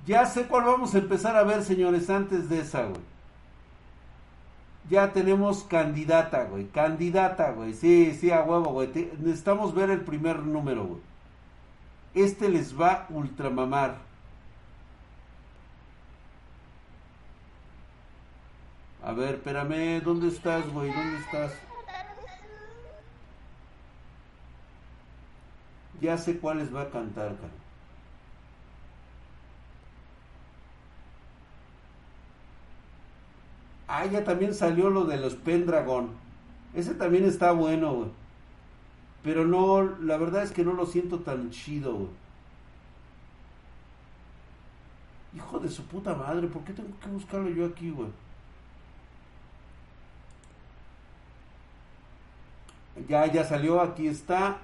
Ya 0.06 0.26
sé 0.26 0.46
cuál 0.46 0.64
vamos 0.64 0.94
a 0.94 0.98
empezar 0.98 1.36
a 1.36 1.44
ver, 1.44 1.62
señores, 1.62 2.10
antes 2.10 2.48
de 2.48 2.60
esa, 2.60 2.86
güey. 2.86 3.17
Ya 4.88 5.12
tenemos 5.12 5.64
candidata, 5.64 6.44
güey. 6.44 6.66
Candidata, 6.68 7.52
güey. 7.52 7.74
Sí, 7.74 8.16
sí, 8.18 8.30
a 8.30 8.42
huevo, 8.42 8.72
güey. 8.72 8.88
necesitamos 9.18 9.74
ver 9.74 9.90
el 9.90 10.00
primer 10.00 10.40
número, 10.40 10.86
güey. 10.86 11.00
Este 12.14 12.48
les 12.48 12.78
va 12.78 13.06
ultramamar. 13.10 13.96
A 19.02 19.12
ver, 19.12 19.34
espérame. 19.36 20.00
¿Dónde 20.02 20.28
estás, 20.28 20.66
güey? 20.72 20.92
¿Dónde 20.92 21.18
estás? 21.18 21.52
Ya 26.00 26.16
sé 26.16 26.38
cuáles 26.38 26.74
va 26.74 26.82
a 26.82 26.90
cantar, 26.90 27.36
cara. 27.36 27.67
Ah, 33.88 34.04
ya 34.06 34.22
también 34.22 34.54
salió 34.54 34.90
lo 34.90 35.06
de 35.06 35.16
los 35.16 35.34
Pendragon. 35.34 36.10
Ese 36.74 36.94
también 36.94 37.24
está 37.24 37.52
bueno, 37.52 37.94
güey. 37.94 38.10
Pero 39.22 39.46
no, 39.46 39.82
la 40.00 40.18
verdad 40.18 40.42
es 40.42 40.52
que 40.52 40.64
no 40.64 40.74
lo 40.74 40.86
siento 40.86 41.20
tan 41.20 41.50
chido, 41.50 41.94
güey. 41.94 42.10
Hijo 45.36 45.58
de 45.58 45.68
su 45.68 45.84
puta 45.84 46.14
madre, 46.14 46.46
¿por 46.48 46.62
qué 46.64 46.72
tengo 46.72 46.90
que 47.00 47.08
buscarlo 47.08 47.48
yo 47.50 47.66
aquí, 47.66 47.90
güey? 47.90 48.08
Ya, 53.08 53.26
ya 53.26 53.44
salió, 53.44 53.80
aquí 53.80 54.06
está. 54.08 54.58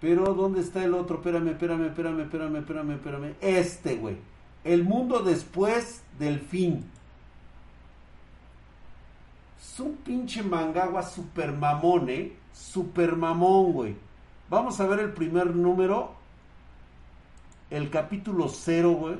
Pero, 0.00 0.34
¿dónde 0.34 0.60
está 0.60 0.82
el 0.84 0.94
otro? 0.94 1.16
Espérame, 1.18 1.48
espérame, 1.48 1.86
espérame, 1.86 2.20
espérame, 2.22 2.56
espérame, 2.56 2.90
espérame. 2.92 3.34
Este, 3.40 3.96
güey. 3.96 4.16
El 4.64 4.84
mundo 4.84 5.20
después 5.20 6.02
del 6.18 6.40
fin. 6.40 6.84
Es 9.60 9.80
un 9.80 9.96
pinche 9.96 10.42
mangagua 10.42 11.02
super 11.02 11.52
mamón, 11.52 12.10
¿eh? 12.10 12.36
Super 12.52 13.16
mamón, 13.16 13.72
güey. 13.72 13.96
Vamos 14.48 14.80
a 14.80 14.86
ver 14.86 15.00
el 15.00 15.12
primer 15.12 15.54
número. 15.54 16.14
El 17.70 17.88
capítulo 17.88 18.48
cero, 18.48 18.90
güey. 18.92 19.18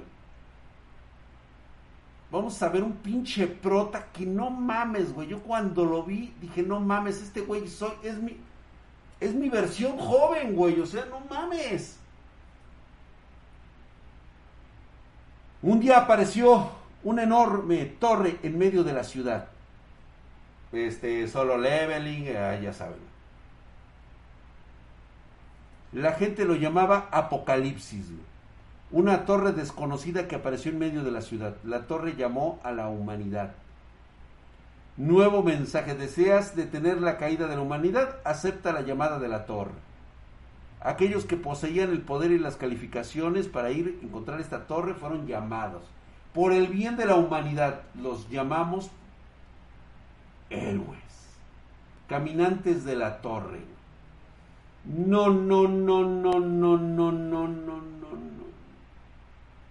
Vamos 2.31 2.63
a 2.63 2.69
ver 2.69 2.83
un 2.83 2.93
pinche 2.93 3.47
prota 3.47 4.07
que 4.13 4.27
no 4.27 4.51
mames, 4.51 5.13
güey. 5.13 5.29
Yo 5.29 5.41
cuando 5.43 5.85
lo 5.85 6.03
vi 6.05 6.35
dije, 6.41 6.63
no 6.63 6.81
mames, 6.81 7.23
este 7.23 7.41
güey 7.41 7.67
soy, 7.67 7.93
es 8.03 8.19
mi, 8.19 8.37
es 9.19 9.35
mi 9.35 9.49
versión 9.49 9.97
joven, 9.99 10.55
güey. 10.55 10.81
O 10.81 10.87
sea, 10.87 11.07
no 11.07 11.21
mames. 11.31 12.00
Un 15.63 15.81
día 15.81 15.99
apareció 15.99 16.71
una 17.05 17.23
enorme 17.23 17.85
torre 17.85 18.39
en 18.43 18.59
medio 18.59 18.83
de 18.83 18.93
la 18.95 19.05
ciudad. 19.05 19.49
Este, 20.73 21.27
solo 21.29 21.59
leveling, 21.59 22.35
ah, 22.37 22.57
ya 22.57 22.73
saben. 22.73 23.11
La 25.93 26.13
gente 26.13 26.45
lo 26.45 26.55
llamaba 26.55 27.09
Apocalipsis. 27.11 28.07
Una 28.93 29.25
torre 29.25 29.53
desconocida 29.53 30.29
que 30.29 30.37
apareció 30.37 30.71
en 30.71 30.79
medio 30.79 31.05
de 31.05 31.11
la 31.11 31.21
ciudad. 31.21 31.57
La 31.65 31.87
torre 31.87 32.15
llamó 32.17 32.61
a 32.63 32.73
la 32.73 32.89
humanidad. 32.89 33.53
Nuevo 34.97 35.43
mensaje. 35.43 35.95
¿Deseas 35.95 36.57
detener 36.57 37.01
la 37.01 37.19
caída 37.19 37.49
de 37.49 37.57
la 37.57 37.63
humanidad? 37.63 38.17
Acepta 38.25 38.73
la 38.73 38.83
llamada 38.83 39.19
de 39.19 39.29
la 39.29 39.47
torre. 39.47 39.90
Aquellos 40.81 41.27
que 41.27 41.37
poseían 41.37 41.91
el 41.91 42.01
poder 42.01 42.31
y 42.31 42.39
las 42.39 42.57
calificaciones 42.57 43.49
para 43.49 43.71
ir 43.71 43.99
a 44.01 44.05
encontrar 44.05 44.41
esta 44.41 44.67
torre 44.67 44.95
fueron 44.95 45.27
llamados. 45.27 45.83
Por 46.33 46.53
el 46.53 46.69
bien 46.69 46.97
de 46.97 47.07
la 47.07 47.17
humanidad 47.17 47.83
los 47.95 48.31
llamamos 48.31 48.91
héroes, 50.49 50.99
caminantes 52.09 52.85
de 52.85 52.97
la 52.97 53.21
torre. 53.21 53.61
No, 54.85 55.29
no, 55.29 55.69
no, 55.69 56.03
no, 56.03 56.41
no, 56.41 56.79
no, 56.79 56.79
no, 56.79 57.13
no, 57.13 57.49
no, 57.49 57.77
no. 57.77 57.91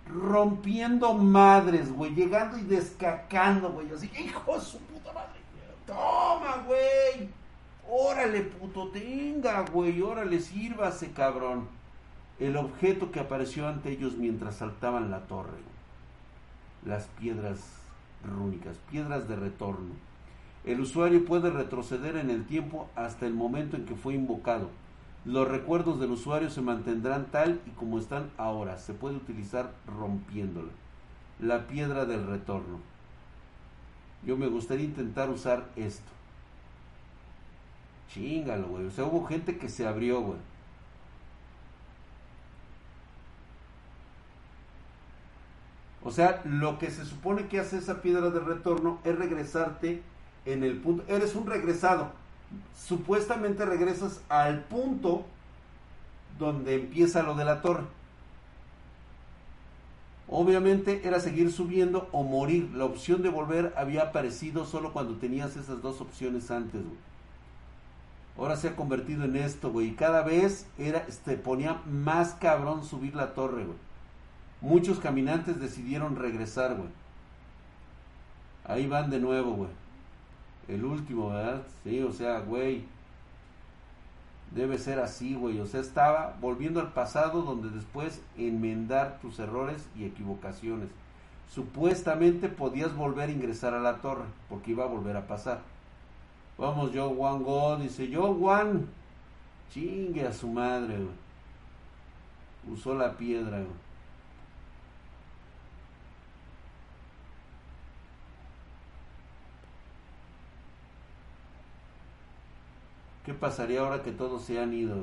Rompiendo 0.08 1.14
madres, 1.14 1.92
güey, 1.92 2.14
llegando 2.14 2.58
y 2.58 2.64
descacando, 2.64 3.72
güey, 3.72 3.92
así, 3.92 4.12
hijo 4.20 4.56
de 4.56 4.62
su 4.62 4.78
Toma, 4.78 5.22
güey. 5.26 5.40
Órale, 8.30 8.44
puto, 8.44 8.90
tenga, 8.90 9.62
güey, 9.62 10.04
órale, 10.04 10.40
sírvase, 10.40 11.14
cabrón. 11.14 11.68
El 12.38 12.58
objeto 12.58 13.12
que 13.12 13.20
apareció 13.20 13.68
ante 13.68 13.90
ellos 13.90 14.18
mientras 14.18 14.58
saltaban 14.58 15.10
la 15.10 15.22
torre. 15.22 15.58
Las 16.86 17.08
piedras 17.20 17.82
rúnicas, 18.24 18.78
piedras 18.92 19.28
de 19.28 19.36
retorno. 19.36 19.96
El 20.64 20.80
usuario 20.80 21.26
puede 21.26 21.50
retroceder 21.50 22.18
en 22.18 22.30
el 22.30 22.46
tiempo 22.46 22.88
hasta 22.96 23.26
el 23.26 23.34
momento 23.34 23.78
en 23.78 23.86
que 23.86 23.96
fue 23.96 24.14
invocado. 24.14 24.70
Los 25.26 25.48
recuerdos 25.48 26.00
del 26.00 26.12
usuario 26.12 26.52
se 26.52 26.62
mantendrán 26.62 27.32
tal 27.32 27.60
y 27.66 27.72
como 27.72 27.98
están 27.98 28.30
ahora. 28.38 28.78
Se 28.78 28.94
puede 28.94 29.16
utilizar 29.16 29.74
rompiéndola. 29.88 30.72
La 31.40 31.66
piedra 31.66 32.06
del 32.06 32.28
retorno. 32.28 32.78
Yo 34.24 34.38
me 34.38 34.50
gustaría 34.50 34.86
intentar 34.86 35.32
usar 35.32 35.68
esto. 35.76 36.19
Chingalo, 38.14 38.68
güey. 38.68 38.86
O 38.86 38.92
sea, 38.92 39.06
hubo 39.06 39.26
gente 39.26 39.58
que 39.58 39.70
se 39.70 39.88
abrió, 39.88 40.22
güey. 40.22 40.40
O 46.04 46.12
sea, 46.12 46.42
lo 46.46 46.80
que 46.80 46.90
se 46.90 47.06
supone 47.06 47.48
que 47.48 47.60
hace 47.60 47.78
esa 47.78 48.02
piedra 48.02 48.30
de 48.30 48.40
retorno 48.40 49.00
es 49.04 49.18
regresarte 49.18 50.02
en 50.46 50.64
el 50.64 50.78
punto. 50.78 51.04
Eres 51.08 51.36
un 51.36 51.46
regresado. 51.46 52.12
Supuestamente 52.76 53.66
regresas 53.66 54.22
al 54.30 54.64
punto 54.64 55.26
donde 56.40 56.76
empieza 56.76 57.22
lo 57.22 57.36
de 57.36 57.46
la 57.46 57.62
torre. 57.62 57.84
Obviamente 60.28 61.02
era 61.08 61.20
seguir 61.20 61.52
subiendo 61.52 62.08
o 62.12 62.24
morir. 62.24 62.72
La 62.74 62.86
opción 62.86 63.22
de 63.22 63.30
volver 63.30 63.74
había 63.76 64.04
aparecido 64.04 64.66
solo 64.66 64.94
cuando 64.94 65.18
tenías 65.18 65.58
esas 65.58 65.82
dos 65.82 66.02
opciones 66.02 66.50
antes, 66.50 66.82
güey. 66.82 67.09
Ahora 68.38 68.56
se 68.56 68.70
ha 68.70 68.76
convertido 68.76 69.26
en 69.26 69.36
esto, 69.36 69.72
güey. 69.72 69.88
Y 69.88 69.96
cada 69.96 70.24
vez 70.24 70.68
era, 70.78 71.00
este, 71.08 71.36
ponía 71.36 71.82
más 71.86 72.34
cabrón 72.34 72.84
subir 72.84 73.16
la 73.16 73.34
torre, 73.34 73.66
güey. 73.66 73.78
Muchos 74.62 75.00
caminantes 75.00 75.60
decidieron 75.60 76.16
regresar, 76.16 76.76
güey. 76.76 76.90
Ahí 78.66 78.88
van 78.88 79.10
de 79.10 79.20
nuevo, 79.20 79.54
güey. 79.54 79.70
El 80.68 80.86
último, 80.86 81.30
¿verdad? 81.30 81.64
Sí, 81.84 82.02
o 82.02 82.12
sea, 82.12 82.40
güey. 82.40 82.84
Debe 84.52 84.78
ser 84.78 85.00
así, 85.00 85.36
güey. 85.36 85.60
O 85.60 85.66
sea, 85.66 85.80
estaba 85.80 86.36
volviendo 86.42 86.80
al 86.80 86.94
pasado 86.94 87.42
donde 87.42 87.70
después 87.70 88.22
enmendar 88.38 89.20
tus 89.22 89.40
errores 89.40 89.88
y 89.98 90.06
equivocaciones. 90.06 90.90
Supuestamente 91.50 92.48
podías 92.48 92.96
volver 92.96 93.30
a 93.30 93.32
ingresar 93.32 93.74
a 93.74 93.80
la 93.80 93.98
torre, 93.98 94.26
porque 94.50 94.72
iba 94.72 94.84
a 94.84 94.88
volver 94.88 95.18
a 95.18 95.28
pasar. 95.28 95.62
Vamos, 96.60 96.92
John 96.94 97.16
Juan 97.16 97.42
Go, 97.42 97.78
dice 97.78 98.10
John 98.14 98.38
Juan. 98.38 98.86
Chingue 99.72 100.28
a 100.28 100.34
su 100.34 100.50
madre, 100.50 100.98
güey. 100.98 101.10
Usó 102.74 102.94
la 102.96 103.16
piedra, 103.16 103.60
güey. 103.60 103.90
¿Qué 113.26 113.34
pasaría 113.34 113.80
ahora 113.80 114.04
que 114.04 114.12
todos 114.12 114.44
se 114.44 114.60
han 114.60 114.74
ido? 114.74 114.96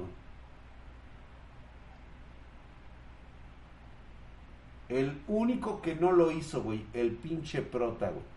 El 4.91 5.23
único 5.27 5.81
que 5.81 5.95
no 5.95 6.13
lo 6.13 6.31
hizo, 6.33 6.63
güey, 6.63 6.85
el 6.93 7.13
pinche 7.13 7.63
prota, 7.63 8.11
güey. 8.11 8.36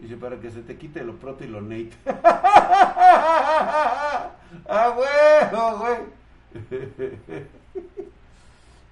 Dice, 0.00 0.16
para 0.16 0.40
que 0.40 0.50
se 0.50 0.62
te 0.62 0.76
quite 0.78 1.04
lo 1.04 1.16
prota 1.16 1.44
y 1.44 1.48
lo 1.48 1.60
Nate. 1.60 1.92
¡Ah, 4.68 4.94
güey! 4.96 5.08
güey! 5.78 5.98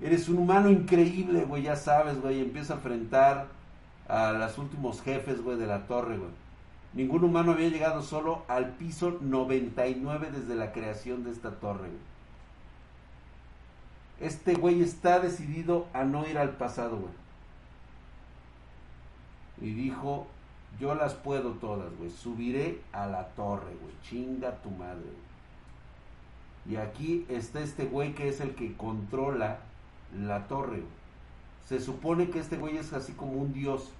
Eres 0.00 0.28
un 0.28 0.38
humano 0.38 0.70
increíble, 0.70 1.44
güey, 1.44 1.62
ya 1.64 1.76
sabes, 1.76 2.20
güey. 2.20 2.40
Empieza 2.40 2.74
a 2.74 2.76
enfrentar 2.76 3.46
a 4.06 4.32
los 4.32 4.58
últimos 4.58 5.02
jefes, 5.02 5.42
güey, 5.42 5.58
de 5.58 5.66
la 5.66 5.86
torre, 5.86 6.18
güey. 6.18 6.30
Ningún 6.94 7.24
humano 7.24 7.52
había 7.52 7.68
llegado 7.68 8.02
solo 8.02 8.42
al 8.48 8.70
piso 8.70 9.18
99 9.20 10.30
desde 10.30 10.54
la 10.54 10.72
creación 10.72 11.24
de 11.24 11.30
esta 11.30 11.52
torre. 11.52 11.88
Este 14.20 14.54
güey 14.54 14.82
está 14.82 15.20
decidido 15.20 15.86
a 15.92 16.04
no 16.04 16.26
ir 16.26 16.38
al 16.38 16.50
pasado, 16.50 16.96
güey. 16.96 17.12
Y 19.60 19.74
dijo, 19.74 20.26
yo 20.80 20.94
las 20.94 21.14
puedo 21.14 21.52
todas, 21.52 21.94
güey. 21.96 22.10
Subiré 22.10 22.80
a 22.92 23.06
la 23.06 23.28
torre, 23.28 23.74
güey. 23.80 23.94
Chinga 24.02 24.56
tu 24.62 24.70
madre, 24.70 25.02
güey. 25.02 25.28
Y 26.74 26.76
aquí 26.76 27.26
está 27.28 27.60
este 27.60 27.86
güey 27.86 28.14
que 28.14 28.28
es 28.28 28.40
el 28.40 28.54
que 28.54 28.76
controla 28.76 29.58
la 30.16 30.46
torre. 30.46 30.82
Se 31.66 31.80
supone 31.80 32.30
que 32.30 32.40
este 32.40 32.56
güey 32.56 32.76
es 32.76 32.92
así 32.92 33.12
como 33.12 33.32
un 33.32 33.52
dios. 33.52 33.92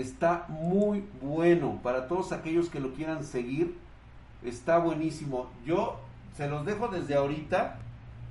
está 0.00 0.44
muy 0.48 1.04
bueno 1.22 1.80
para 1.82 2.06
todos 2.06 2.32
aquellos 2.32 2.68
que 2.68 2.80
lo 2.80 2.92
quieran 2.92 3.24
seguir. 3.24 3.76
Está 4.44 4.78
buenísimo. 4.78 5.48
Yo 5.64 5.98
se 6.36 6.48
los 6.48 6.64
dejo 6.66 6.88
desde 6.88 7.14
ahorita 7.14 7.78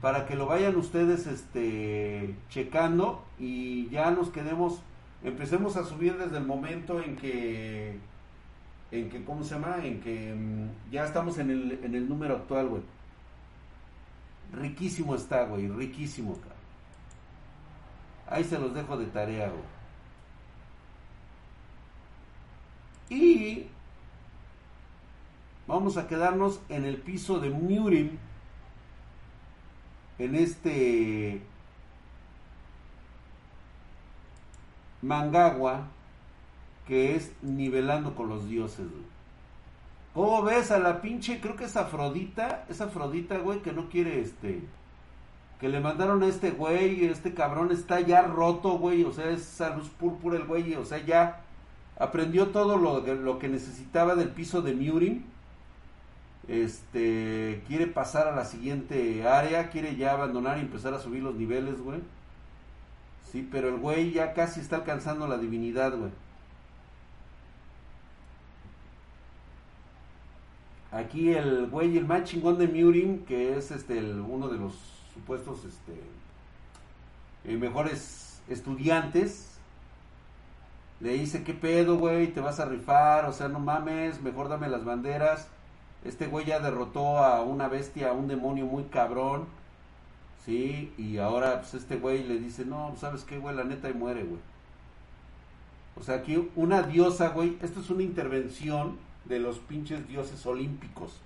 para 0.05 0.27
que 0.27 0.35
lo 0.35 0.45
vayan 0.45 0.75
ustedes 0.75 1.25
este 1.25 2.35
checando 2.49 3.25
y 3.39 3.89
ya 3.89 4.11
nos 4.11 4.29
quedemos 4.29 4.79
empecemos 5.23 5.77
a 5.77 5.83
subir 5.83 6.15
desde 6.15 6.37
el 6.37 6.45
momento 6.45 7.01
en 7.01 7.15
que 7.15 7.97
en 8.91 9.09
que 9.09 9.23
cómo 9.23 9.43
se 9.43 9.55
llama 9.55 9.83
en 9.83 10.01
que 10.01 10.35
mm, 10.35 10.91
ya 10.91 11.05
estamos 11.05 11.39
en 11.39 11.49
el, 11.49 11.79
en 11.83 11.95
el 11.95 12.07
número 12.07 12.35
actual 12.35 12.67
güey. 12.67 12.83
Riquísimo 14.53 15.15
está 15.15 15.45
güey 15.45 15.67
riquísimo 15.69 16.37
ahí 18.27 18.43
se 18.43 18.59
los 18.59 18.75
dejo 18.75 18.97
de 18.97 19.07
tarea 19.07 19.49
güey. 19.49 19.63
Y 23.09 23.67
vamos 25.65 25.97
a 25.97 26.07
quedarnos 26.07 26.59
en 26.69 26.85
el 26.85 26.97
piso 26.97 27.39
de 27.39 27.49
Murim, 27.49 28.19
en 30.19 30.35
este 30.35 31.41
Mangagua, 35.01 35.87
que 36.87 37.15
es 37.15 37.31
nivelando 37.41 38.15
con 38.15 38.29
los 38.29 38.47
dioses. 38.47 38.87
¿Cómo 40.13 40.43
ves 40.43 40.71
a 40.71 40.79
la 40.79 41.01
pinche? 41.01 41.41
Creo 41.41 41.55
que 41.55 41.65
es 41.65 41.75
Afrodita, 41.75 42.65
es 42.69 42.79
Afrodita, 42.81 43.37
güey, 43.37 43.61
que 43.61 43.73
no 43.73 43.89
quiere 43.89 44.21
este. 44.21 44.61
Que 45.59 45.69
le 45.69 45.79
mandaron 45.79 46.23
a 46.23 46.27
este 46.27 46.51
güey, 46.51 47.05
este 47.05 47.33
cabrón 47.33 47.71
está 47.71 47.99
ya 47.99 48.21
roto, 48.23 48.77
güey, 48.77 49.03
o 49.03 49.11
sea, 49.11 49.29
es 49.29 49.59
a 49.61 49.75
luz 49.75 49.89
púrpura 49.89 50.37
el 50.37 50.45
güey, 50.45 50.75
o 50.75 50.85
sea, 50.85 51.03
ya 51.05 51.41
aprendió 51.97 52.47
todo 52.47 52.77
lo, 52.77 53.01
lo 53.01 53.39
que 53.39 53.47
necesitaba 53.47 54.15
del 54.15 54.29
piso 54.29 54.61
de 54.61 54.73
Murim. 54.73 55.23
Este, 56.47 57.63
quiere 57.67 57.87
pasar 57.87 58.27
a 58.27 58.35
la 58.35 58.45
siguiente 58.45 59.27
área, 59.27 59.69
quiere 59.69 59.95
ya 59.95 60.11
abandonar 60.13 60.57
y 60.57 60.61
empezar 60.61 60.93
a 60.93 60.99
subir 60.99 61.23
los 61.23 61.35
niveles, 61.35 61.81
güey. 61.81 62.01
Sí, 63.31 63.47
pero 63.51 63.69
el 63.69 63.77
güey 63.77 64.11
ya 64.11 64.33
casi 64.33 64.59
está 64.59 64.77
alcanzando 64.77 65.27
la 65.27 65.37
divinidad, 65.37 65.97
güey. 65.97 66.11
Aquí 70.91 71.33
el 71.33 71.67
güey, 71.67 71.97
el 71.97 72.05
más 72.05 72.23
chingón 72.23 72.57
de 72.57 72.67
Murim, 72.67 73.25
que 73.25 73.57
es 73.57 73.71
este 73.71 74.01
uno 74.13 74.47
de 74.47 74.57
los 74.57 74.73
supuestos 75.13 75.65
este, 75.65 75.93
eh, 77.43 77.57
mejores 77.57 78.41
estudiantes, 78.47 79.57
le 81.01 81.13
dice, 81.13 81.43
¿qué 81.43 81.53
pedo, 81.53 81.97
güey? 81.97 82.27
¿Te 82.27 82.39
vas 82.39 82.59
a 82.59 82.65
rifar? 82.65 83.25
O 83.25 83.33
sea, 83.33 83.49
no 83.49 83.59
mames, 83.59 84.21
mejor 84.21 84.47
dame 84.47 84.69
las 84.69 84.85
banderas. 84.85 85.49
Este 86.05 86.27
güey 86.27 86.45
ya 86.45 86.59
derrotó 86.59 87.17
a 87.17 87.41
una 87.41 87.67
bestia, 87.67 88.09
a 88.09 88.13
un 88.13 88.27
demonio 88.27 88.65
muy 88.65 88.83
cabrón. 88.83 89.45
Sí, 90.45 90.93
y 90.97 91.17
ahora 91.17 91.61
pues 91.61 91.73
este 91.73 91.97
güey 91.97 92.23
le 92.23 92.37
dice, 92.37 92.63
no, 92.63 92.95
¿sabes 92.99 93.23
qué, 93.23 93.39
güey? 93.39 93.55
La 93.55 93.63
neta 93.63 93.89
y 93.89 93.93
muere, 93.93 94.23
güey. 94.23 94.39
O 95.99 96.03
sea, 96.03 96.15
aquí 96.15 96.49
una 96.55 96.83
diosa, 96.83 97.29
güey, 97.29 97.57
esto 97.61 97.79
es 97.79 97.89
una 97.89 98.03
intervención 98.03 98.97
de 99.25 99.39
los 99.39 99.57
pinches 99.59 100.07
dioses 100.07 100.45
olímpicos. 100.45 101.19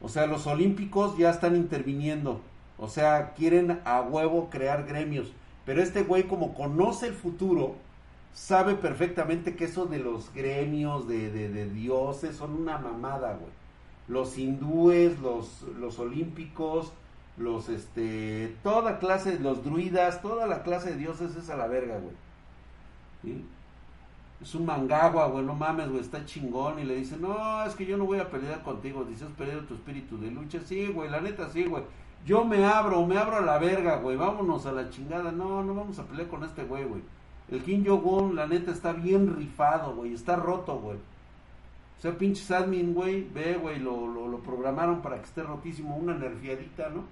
O 0.00 0.08
sea, 0.08 0.26
los 0.26 0.46
olímpicos 0.46 1.18
ya 1.18 1.30
están 1.30 1.56
interviniendo. 1.56 2.40
O 2.78 2.88
sea, 2.88 3.32
quieren 3.34 3.80
a 3.84 4.00
huevo 4.00 4.48
crear 4.50 4.86
gremios. 4.86 5.32
Pero 5.64 5.82
este 5.82 6.04
güey 6.04 6.28
como 6.28 6.54
conoce 6.54 7.08
el 7.08 7.14
futuro, 7.14 7.74
sabe 8.32 8.74
perfectamente 8.74 9.56
que 9.56 9.64
eso 9.64 9.86
de 9.86 9.98
los 9.98 10.32
gremios 10.32 11.08
de, 11.08 11.30
de, 11.30 11.70
dioses 11.70 12.36
son 12.36 12.52
una 12.52 12.78
mamada, 12.78 13.34
güey. 13.34 13.52
Los 14.08 14.38
hindúes, 14.38 15.18
los, 15.20 15.62
los 15.78 15.98
olímpicos, 15.98 16.92
los, 17.36 17.68
este, 17.68 18.56
toda 18.62 18.98
clase, 18.98 19.38
los 19.38 19.64
druidas, 19.64 20.22
toda 20.22 20.46
la 20.46 20.62
clase 20.62 20.90
de 20.90 20.96
dioses 20.96 21.36
es 21.36 21.50
a 21.50 21.56
la 21.56 21.66
verga, 21.66 21.98
güey. 21.98 23.42
Es 24.40 24.54
un 24.54 24.66
mangagua, 24.66 25.26
güey, 25.26 25.44
no 25.44 25.54
mames, 25.54 25.88
güey, 25.88 26.00
está 26.00 26.24
chingón. 26.24 26.78
Y 26.78 26.84
le 26.84 26.94
dice, 26.94 27.16
no, 27.16 27.64
es 27.64 27.74
que 27.74 27.84
yo 27.84 27.96
no 27.96 28.04
voy 28.04 28.20
a 28.20 28.30
pelear 28.30 28.62
contigo. 28.62 29.04
Dice, 29.04 29.24
has 29.24 29.32
perdido 29.32 29.62
tu 29.62 29.74
espíritu 29.74 30.16
de 30.18 30.30
lucha. 30.30 30.60
Sí, 30.64 30.86
güey, 30.86 31.10
la 31.10 31.20
neta, 31.20 31.50
sí, 31.50 31.64
güey. 31.64 31.82
Yo 32.24 32.44
me 32.44 32.64
abro, 32.64 33.04
me 33.06 33.18
abro 33.18 33.36
a 33.36 33.40
la 33.40 33.58
verga, 33.58 33.96
güey. 33.96 34.16
Vámonos 34.16 34.66
a 34.66 34.72
la 34.72 34.90
chingada. 34.90 35.32
No, 35.32 35.64
no 35.64 35.74
vamos 35.74 35.98
a 35.98 36.04
pelear 36.04 36.28
con 36.28 36.44
este 36.44 36.64
güey, 36.64 36.84
güey. 36.84 37.02
El 37.50 37.62
King 37.62 37.84
Jogun, 37.86 38.36
la 38.36 38.46
neta, 38.46 38.70
está 38.70 38.92
bien 38.92 39.36
rifado, 39.36 39.94
güey. 39.94 40.12
Está 40.12 40.36
roto, 40.36 40.78
güey. 40.78 40.98
O 41.98 42.00
sea, 42.00 42.16
pinches 42.16 42.50
admin, 42.50 42.94
güey. 42.94 43.26
Ve, 43.32 43.56
güey, 43.56 43.78
lo, 43.78 44.06
lo, 44.06 44.38
programaron 44.40 45.00
para 45.00 45.16
que 45.16 45.24
esté 45.24 45.42
rotísimo. 45.42 45.96
Una 45.96 46.14
nerviadita, 46.14 46.90
¿no? 46.90 47.04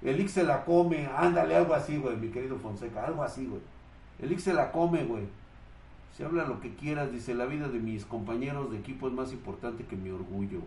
El 0.00 0.20
Ix 0.20 0.32
se 0.32 0.44
la 0.44 0.64
come. 0.64 1.08
Ándale, 1.14 1.56
algo 1.56 1.74
así, 1.74 1.96
güey, 1.98 2.16
mi 2.16 2.28
querido 2.28 2.56
Fonseca. 2.58 3.04
Algo 3.04 3.22
así, 3.22 3.46
güey. 3.46 3.60
El 4.20 4.32
Ix 4.32 4.44
se 4.44 4.54
la 4.54 4.70
come, 4.70 5.04
güey. 5.04 5.24
Se 6.16 6.24
habla 6.24 6.44
lo 6.44 6.60
que 6.60 6.74
quieras, 6.74 7.10
dice, 7.10 7.34
la 7.34 7.46
vida 7.46 7.68
de 7.68 7.78
mis 7.78 8.04
compañeros 8.04 8.70
de 8.70 8.78
equipo 8.78 9.08
es 9.08 9.14
más 9.14 9.32
importante 9.32 9.84
que 9.84 9.96
mi 9.96 10.10
orgullo. 10.10 10.60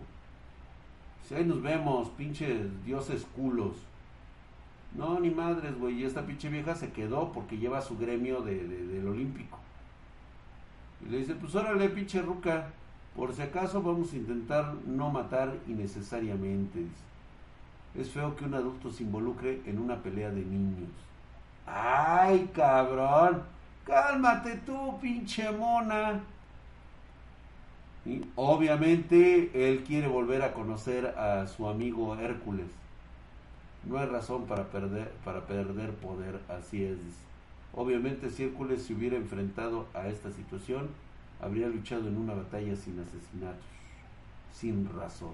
Si 1.23 1.35
ahí 1.35 1.45
nos 1.45 1.61
vemos, 1.61 2.09
pinches 2.09 2.83
dioses 2.83 3.25
culos. 3.35 3.75
No, 4.97 5.19
ni 5.19 5.29
madres, 5.29 5.77
güey. 5.77 6.01
Y 6.01 6.05
esta 6.05 6.25
pinche 6.25 6.49
vieja 6.49 6.75
se 6.75 6.91
quedó 6.91 7.31
porque 7.31 7.57
lleva 7.57 7.81
su 7.81 7.97
gremio 7.97 8.41
de, 8.41 8.55
de, 8.67 8.87
del 8.87 9.07
olímpico. 9.07 9.57
Y 11.05 11.09
le 11.09 11.17
dice, 11.19 11.35
pues 11.35 11.53
órale, 11.55 11.89
pinche 11.89 12.21
ruca. 12.21 12.67
Por 13.15 13.33
si 13.33 13.41
acaso 13.41 13.81
vamos 13.81 14.11
a 14.13 14.17
intentar 14.17 14.73
no 14.85 15.09
matar 15.09 15.53
innecesariamente. 15.67 16.85
Es 17.97 18.09
feo 18.09 18.35
que 18.35 18.45
un 18.45 18.53
adulto 18.55 18.91
se 18.91 19.03
involucre 19.03 19.61
en 19.65 19.79
una 19.79 20.01
pelea 20.01 20.29
de 20.29 20.43
niños. 20.43 20.89
¡Ay, 21.65 22.49
cabrón! 22.53 23.43
Cálmate 23.85 24.57
tú, 24.65 24.99
pinche 24.99 25.49
mona. 25.51 26.21
Obviamente 28.35 29.51
él 29.53 29.83
quiere 29.83 30.07
volver 30.07 30.41
a 30.43 30.53
conocer 30.53 31.07
a 31.17 31.47
su 31.47 31.67
amigo 31.67 32.15
Hércules. 32.15 32.67
No 33.85 33.99
hay 33.99 34.07
razón 34.07 34.45
para 34.45 34.65
perder, 34.65 35.11
para 35.23 35.45
perder 35.45 35.91
poder, 35.95 36.39
así 36.49 36.83
es. 36.83 36.97
Obviamente 37.73 38.29
si 38.29 38.43
Hércules 38.43 38.83
se 38.83 38.93
hubiera 38.93 39.15
enfrentado 39.15 39.85
a 39.93 40.07
esta 40.07 40.31
situación, 40.31 40.87
habría 41.41 41.67
luchado 41.67 42.07
en 42.07 42.17
una 42.17 42.33
batalla 42.33 42.75
sin 42.75 42.99
asesinatos, 42.99 43.65
sin 44.53 44.89
razón. 44.89 45.33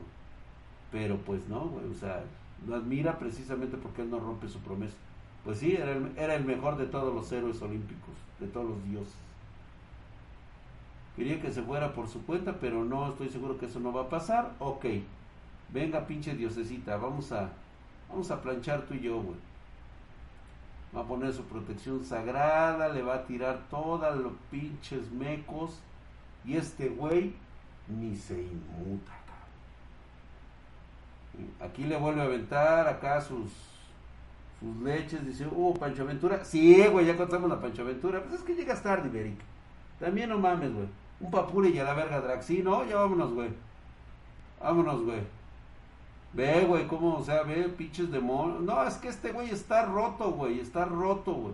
Pero 0.91 1.17
pues 1.17 1.47
no, 1.47 1.61
o 1.61 1.93
sea, 1.99 2.23
lo 2.67 2.75
admira 2.75 3.17
precisamente 3.17 3.77
porque 3.77 4.01
él 4.01 4.09
no 4.09 4.19
rompe 4.19 4.49
su 4.49 4.59
promesa. 4.59 4.95
Pues 5.45 5.59
sí, 5.59 5.73
era 5.75 5.91
el, 5.93 6.11
era 6.17 6.35
el 6.35 6.43
mejor 6.43 6.77
de 6.77 6.85
todos 6.85 7.13
los 7.13 7.31
héroes 7.31 7.61
olímpicos, 7.61 8.13
de 8.39 8.47
todos 8.47 8.69
los 8.69 8.83
dioses. 8.83 9.15
Quería 11.15 11.41
que 11.41 11.51
se 11.51 11.61
fuera 11.61 11.93
por 11.93 12.07
su 12.07 12.25
cuenta, 12.25 12.57
pero 12.59 12.83
no 12.83 13.09
estoy 13.09 13.29
seguro 13.29 13.57
que 13.57 13.65
eso 13.65 13.79
no 13.79 13.93
va 13.93 14.03
a 14.03 14.09
pasar. 14.09 14.53
Ok, 14.59 14.85
venga 15.73 16.07
pinche 16.07 16.35
diosecita, 16.35 16.97
vamos 16.97 17.31
a, 17.31 17.51
vamos 18.11 18.29
a 18.31 18.41
planchar 18.41 18.81
tú 18.81 18.93
y 18.93 18.99
yo, 18.99 19.21
güey. 19.21 19.37
Va 20.95 21.01
a 21.01 21.05
poner 21.05 21.33
su 21.33 21.43
protección 21.43 22.03
sagrada, 22.03 22.89
le 22.89 23.01
va 23.01 23.15
a 23.15 23.25
tirar 23.25 23.61
todos 23.69 24.17
los 24.17 24.33
pinches 24.49 25.09
mecos. 25.11 25.79
Y 26.43 26.57
este 26.57 26.89
güey 26.89 27.33
ni 27.87 28.15
se 28.15 28.41
inmuta, 28.41 29.13
cabrón. 31.33 31.51
Aquí 31.61 31.85
le 31.85 31.97
vuelve 31.97 32.21
a 32.21 32.25
aventar 32.25 32.87
acá 32.87 33.21
sus 33.21 33.51
sus 34.59 34.83
leches, 34.83 35.25
dice, 35.25 35.47
uh, 35.51 35.73
Pancho 35.73 36.03
Aventura. 36.03 36.45
Sí, 36.45 36.85
güey, 36.87 37.07
ya 37.07 37.17
contamos 37.17 37.49
la 37.49 37.59
Pancho 37.59 37.81
Aventura. 37.81 38.21
Pues 38.21 38.35
es 38.35 38.41
que 38.41 38.53
llegas 38.53 38.83
tarde, 38.83 39.07
Iberic. 39.09 39.39
También 39.99 40.29
no 40.29 40.37
mames, 40.37 40.71
güey. 40.73 40.87
Un 41.19 41.31
papure 41.31 41.69
y 41.69 41.79
a 41.79 41.83
la 41.83 41.93
verga 41.93 42.21
Drax. 42.21 42.45
Sí, 42.45 42.61
no, 42.63 42.85
ya 42.85 42.97
vámonos, 42.97 43.33
güey. 43.33 43.49
Vámonos, 44.61 45.03
güey. 45.03 45.21
Ve, 46.33 46.65
güey, 46.65 46.87
cómo, 46.87 47.17
o 47.17 47.23
sea, 47.23 47.43
ve, 47.43 47.67
pinches 47.69 48.11
demonios. 48.11 48.61
No, 48.61 48.83
es 48.83 48.95
que 48.95 49.09
este 49.09 49.31
güey 49.31 49.49
está 49.49 49.85
roto, 49.85 50.31
güey, 50.31 50.59
está 50.59 50.85
roto, 50.85 51.33
güey. 51.33 51.53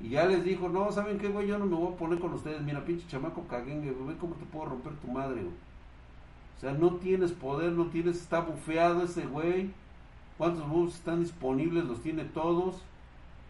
Y 0.00 0.10
ya 0.10 0.26
les 0.26 0.44
dijo, 0.44 0.68
no, 0.68 0.90
¿saben 0.92 1.18
qué, 1.18 1.28
güey? 1.28 1.46
Yo 1.46 1.58
no 1.58 1.66
me 1.66 1.76
voy 1.76 1.94
a 1.94 1.96
poner 1.96 2.18
con 2.18 2.34
ustedes. 2.34 2.60
Mira, 2.62 2.84
pinche 2.84 3.06
chamaco 3.06 3.46
caguengue, 3.48 3.92
güey, 3.92 4.08
ve 4.08 4.20
cómo 4.20 4.34
te 4.34 4.44
puedo 4.44 4.66
romper 4.66 4.94
tu 4.94 5.08
madre, 5.08 5.42
güey. 5.42 5.54
O 6.56 6.60
sea, 6.60 6.72
no 6.72 6.96
tienes 6.96 7.32
poder, 7.32 7.72
no 7.72 7.86
tienes, 7.86 8.20
está 8.20 8.40
bufeado 8.40 9.02
ese 9.02 9.26
güey. 9.26 9.70
¿Cuántos 10.38 10.66
moves 10.66 10.94
están 10.94 11.20
disponibles? 11.20 11.84
Los 11.84 12.02
tiene 12.02 12.24
todos. 12.24 12.82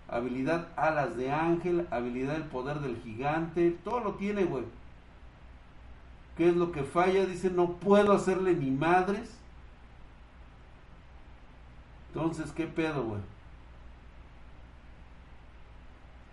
Habilidad 0.08 0.68
alas 0.76 1.16
de 1.16 1.30
ángel, 1.30 1.86
habilidad 1.90 2.36
el 2.36 2.44
poder 2.44 2.80
del 2.80 2.98
gigante, 2.98 3.70
todo 3.82 4.00
lo 4.00 4.14
tiene, 4.14 4.44
güey. 4.44 4.64
¿Qué 6.36 6.48
es 6.48 6.56
lo 6.56 6.70
que 6.70 6.82
falla? 6.82 7.24
Dice, 7.24 7.50
no 7.50 7.74
puedo 7.74 8.12
hacerle 8.12 8.54
ni 8.54 8.70
madres. 8.70 9.38
Entonces, 12.14 12.52
¿qué 12.52 12.66
pedo, 12.66 13.04
güey? 13.04 13.20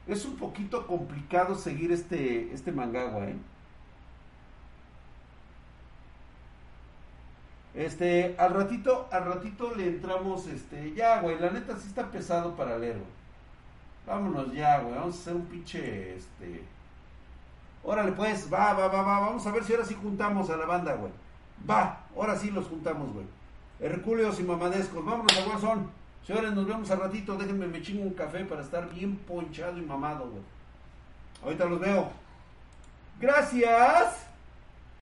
Es 0.07 0.25
un 0.25 0.35
poquito 0.35 0.85
complicado 0.87 1.55
seguir 1.55 1.91
este, 1.91 2.53
este 2.53 2.71
mangagua, 2.71 3.25
¿eh? 3.27 3.37
Este, 7.75 8.35
al 8.37 8.53
ratito, 8.55 9.07
al 9.11 9.25
ratito 9.25 9.73
le 9.75 9.87
entramos, 9.87 10.47
este, 10.47 10.93
ya, 10.93 11.21
güey, 11.21 11.39
la 11.39 11.51
neta 11.51 11.77
sí 11.77 11.87
está 11.87 12.11
pesado 12.11 12.55
para 12.55 12.77
leer, 12.77 12.97
güey. 12.97 13.09
Vámonos 14.05 14.51
ya, 14.53 14.79
güey, 14.81 14.95
vamos 14.95 15.15
a 15.15 15.19
hacer 15.19 15.35
un 15.35 15.45
pinche, 15.45 16.15
este... 16.15 16.63
Órale, 17.83 18.11
pues, 18.11 18.51
va, 18.51 18.73
va, 18.73 18.87
va, 18.87 19.01
va, 19.01 19.19
vamos 19.21 19.45
a 19.47 19.51
ver 19.51 19.63
si 19.63 19.73
ahora 19.73 19.85
sí 19.85 19.95
juntamos 19.95 20.49
a 20.49 20.57
la 20.57 20.65
banda, 20.65 20.95
güey. 20.95 21.11
Va, 21.69 22.01
ahora 22.15 22.35
sí 22.35 22.51
los 22.51 22.67
juntamos, 22.67 23.13
güey. 23.13 23.25
Hercúleos 23.79 24.39
y 24.39 24.43
mamadescos, 24.43 25.05
vámonos 25.05 25.37
a 25.37 25.45
Guasón. 25.45 25.89
Señores, 26.25 26.53
nos 26.53 26.67
vemos 26.67 26.91
al 26.91 26.99
ratito, 26.99 27.35
déjenme 27.37 27.67
me 27.67 27.81
chingo 27.81 28.03
un 28.03 28.13
café 28.13 28.45
para 28.45 28.61
estar 28.61 28.89
bien 28.93 29.15
ponchado 29.15 29.77
y 29.77 29.81
mamado, 29.81 30.29
güey. 30.29 30.43
Ahorita 31.43 31.65
los 31.65 31.79
veo. 31.79 32.11
Gracias. 33.19 34.28